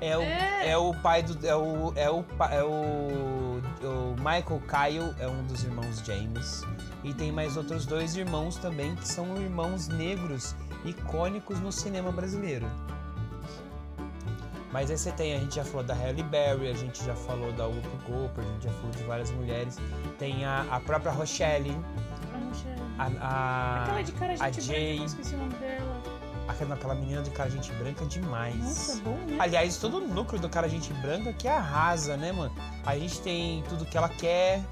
[0.00, 0.70] É o, é.
[0.70, 1.46] é o pai do.
[1.46, 1.92] É o.
[1.96, 6.62] É o, é o, o Michael Kyle é um dos irmãos James.
[7.02, 12.66] E tem mais outros dois irmãos também que são irmãos negros icônicos no cinema brasileiro.
[14.72, 17.50] Mas aí você tem, a gente já falou da Halle Berry, a gente já falou
[17.52, 19.78] da Whoopi Goldberg, a gente já falou de várias mulheres.
[20.18, 21.74] Tem a, a própria Rochelle.
[22.34, 22.82] A Rochelle.
[22.98, 24.96] A, a, Aquela de cara a gente Jay.
[24.96, 25.87] branca, esqueci o nome dela.
[26.48, 28.56] Aquela, aquela menina de cara gente branca demais.
[28.56, 29.36] Nossa, bom, né?
[29.38, 32.52] Aliás, todo o núcleo do cara gente branca que arrasa, né, mano?
[32.86, 34.64] A gente tem tudo que ela quer.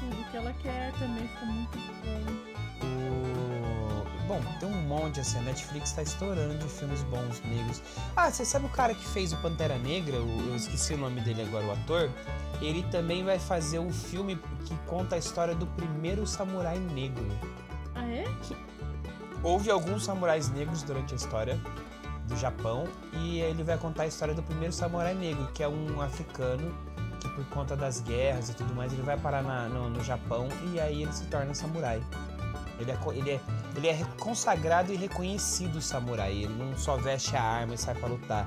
[0.00, 2.84] Tudo que ela quer também ficou muito bom.
[2.84, 4.26] O...
[4.26, 7.80] Bom, tem um monte assim, a Netflix tá estourando de filmes bons negros.
[8.16, 10.20] Ah, você sabe o cara que fez o Pantera Negra?
[10.20, 12.10] O, eu esqueci o nome dele agora, o ator.
[12.60, 17.26] Ele também vai fazer um filme que conta a história do primeiro samurai negro.
[17.94, 18.24] Ah, é?
[19.42, 21.58] Houve alguns samurais negros durante a história
[22.28, 26.00] do Japão e ele vai contar a história do primeiro samurai negro, que é um
[26.00, 26.72] africano
[27.20, 30.48] que por conta das guerras e tudo mais ele vai parar na, no, no, Japão
[30.72, 32.02] e aí ele se torna samurai.
[32.78, 33.40] Ele é, ele, é,
[33.76, 36.32] ele é consagrado e reconhecido samurai.
[36.32, 38.46] Ele não só veste a arma e sai para lutar.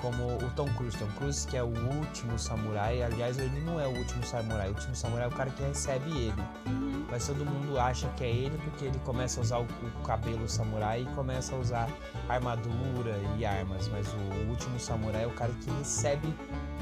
[0.00, 0.96] Como o Tom Cruise.
[0.96, 3.02] Tom Cruise, que é o último samurai.
[3.02, 4.68] Aliás, ele não é o último samurai.
[4.68, 6.42] O último samurai é o cara que recebe ele.
[6.66, 7.06] Uhum.
[7.10, 10.48] Mas todo mundo acha que é ele porque ele começa a usar o, o cabelo
[10.48, 11.88] samurai e começa a usar
[12.28, 13.88] armadura e armas.
[13.88, 16.34] Mas o último samurai é o cara que recebe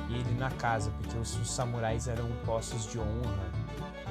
[0.08, 3.48] ele na casa, porque os, os samurais eram postos de honra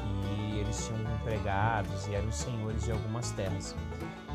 [0.06, 3.76] e eles tinham empregados e eram senhores de algumas terras.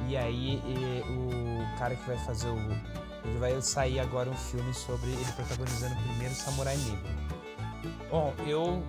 [0.08, 3.11] E aí e, o cara que vai fazer o.
[3.24, 7.22] Ele vai sair agora um filme sobre ele protagonizando o primeiro samurai negro.
[8.10, 8.82] Bom, eu.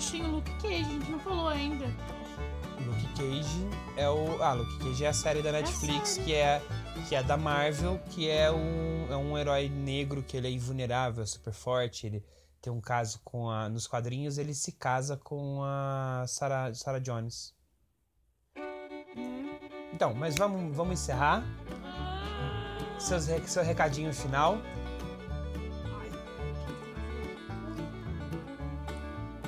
[0.00, 1.86] Tinha o Luke Cage, a gente não falou ainda.
[2.84, 4.42] Luke Cage é o.
[4.42, 6.24] Ah, Luke Cage é a série da Netflix série.
[6.24, 6.62] que é
[7.08, 11.26] que é da Marvel, que é um, é um herói negro que ele é invulnerável,
[11.26, 12.24] super forte, ele
[12.60, 17.54] tem um caso com a nos quadrinhos ele se casa com a Sarah, Sarah Jones.
[19.92, 21.42] Então, mas vamos, vamos encerrar.
[22.98, 24.58] Seus, seu recadinho final.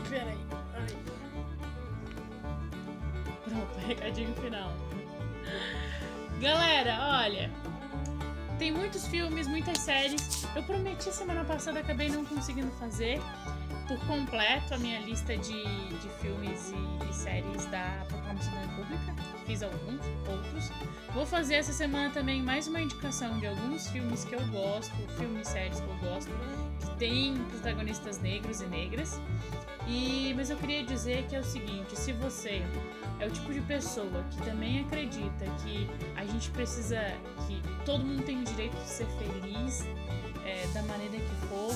[0.09, 0.39] Peraí.
[3.45, 4.73] Pronto, recadinho final.
[6.41, 7.51] Galera, olha.
[8.59, 10.47] Tem muitos filmes, muitas séries.
[10.55, 13.21] Eu prometi semana passada, acabei não conseguindo fazer
[13.91, 16.73] por completo a minha lista de, de filmes
[17.09, 19.17] e, séries da Proclamação da República.
[19.45, 20.71] Fiz alguns, outros.
[21.13, 25.49] Vou fazer essa semana também mais uma indicação de alguns filmes que eu gosto, filmes
[25.49, 26.31] e séries que eu gosto,
[26.79, 29.21] que tem protagonistas negros e negras.
[29.89, 32.63] E, mas eu queria dizer que é o seguinte, se você
[33.19, 37.01] é o tipo de pessoa que também acredita que a gente precisa,
[37.49, 39.85] que todo mundo tem o direito de ser feliz
[40.51, 41.71] é, da maneira que for,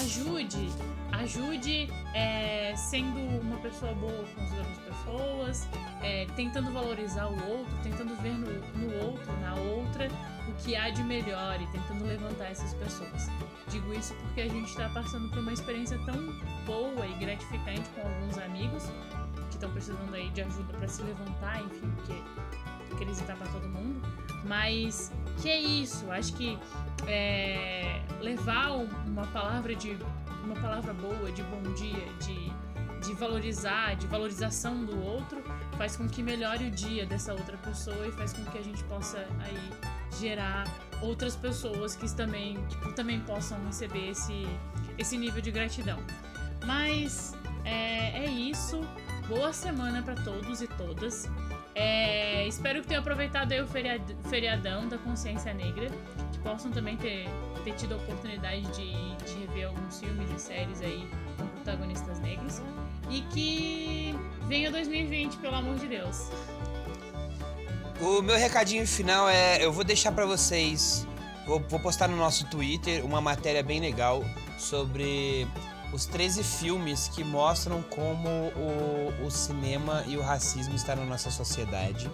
[0.00, 0.68] ajude,
[1.12, 5.68] ajude é, sendo uma pessoa boa com as outras pessoas,
[6.02, 10.08] é, tentando valorizar o outro, tentando ver no, no outro, na outra,
[10.48, 13.30] o que há de melhor e tentando levantar essas pessoas.
[13.68, 16.16] Digo isso porque a gente está passando por uma experiência tão
[16.64, 18.84] boa e gratificante com alguns amigos
[19.48, 23.68] que estão precisando aí de ajuda para se levantar, enfim, porque crise tá para todo
[23.68, 24.00] mundo.
[24.44, 26.58] Mas que é isso, acho que
[27.06, 29.96] é, levar um- uma palavra de
[30.44, 32.52] uma palavra boa, de bom dia, de,
[33.06, 35.42] de valorizar, de valorização do outro,
[35.76, 38.82] faz com que melhore o dia dessa outra pessoa e faz com que a gente
[38.84, 39.70] possa aí
[40.20, 40.64] gerar
[41.02, 44.46] outras pessoas que também, que também possam receber esse,
[44.96, 45.98] esse nível de gratidão.
[46.64, 47.34] Mas
[47.64, 48.80] é, é isso.
[49.28, 51.28] Boa semana para todos e todas.
[51.78, 55.90] É, espero que tenham aproveitado aí o feriad- feriadão da consciência negra,
[56.32, 57.28] que possam também ter,
[57.64, 61.06] ter tido a oportunidade de, de rever alguns filmes e séries aí
[61.36, 62.62] com protagonistas negros.
[63.10, 64.18] E que
[64.48, 66.30] venha 2020, pelo amor de Deus.
[68.00, 71.06] O meu recadinho final é: eu vou deixar pra vocês,
[71.46, 74.24] vou, vou postar no nosso Twitter uma matéria bem legal
[74.58, 75.46] sobre
[75.92, 81.30] os 13 filmes que mostram como o, o cinema e o racismo estão na nossa
[81.30, 82.10] sociedade.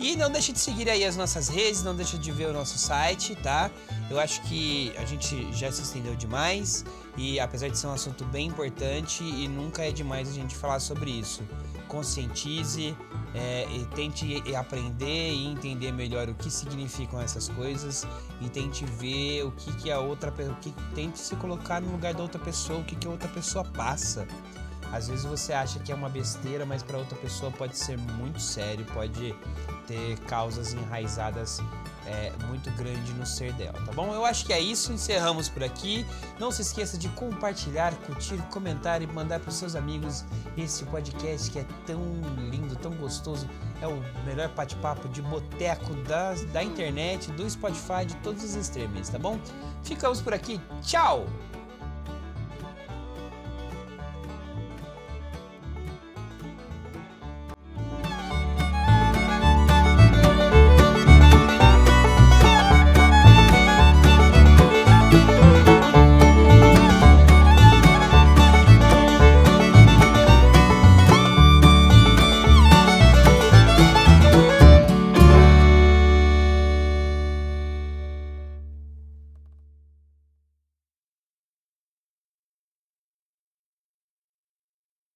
[0.00, 2.76] E não deixe de seguir aí as nossas redes, não deixe de ver o nosso
[2.76, 3.70] site, tá?
[4.10, 6.84] Eu acho que a gente já se estendeu demais
[7.16, 10.80] e apesar de ser um assunto bem importante e nunca é demais a gente falar
[10.80, 11.42] sobre isso.
[11.92, 12.96] Conscientize,
[13.34, 18.06] é, e tente aprender e entender melhor o que significam essas coisas
[18.40, 22.14] e tente ver o que, que a outra pessoa, que tente se colocar no lugar
[22.14, 24.26] da outra pessoa, o que, que a outra pessoa passa.
[24.90, 28.40] Às vezes você acha que é uma besteira, mas para outra pessoa pode ser muito
[28.40, 29.34] sério, pode
[29.86, 31.60] ter causas enraizadas
[32.12, 34.14] é, muito grande no ser dela, tá bom?
[34.14, 36.04] Eu acho que é isso, encerramos por aqui.
[36.38, 40.24] Não se esqueça de compartilhar, curtir, comentar e mandar para seus amigos
[40.56, 42.00] esse podcast que é tão
[42.50, 43.48] lindo, tão gostoso.
[43.80, 49.08] É o melhor bate-papo de boteco da, da internet, do Spotify, de todos os streamings,
[49.08, 49.38] tá bom?
[49.82, 51.26] Ficamos por aqui, tchau!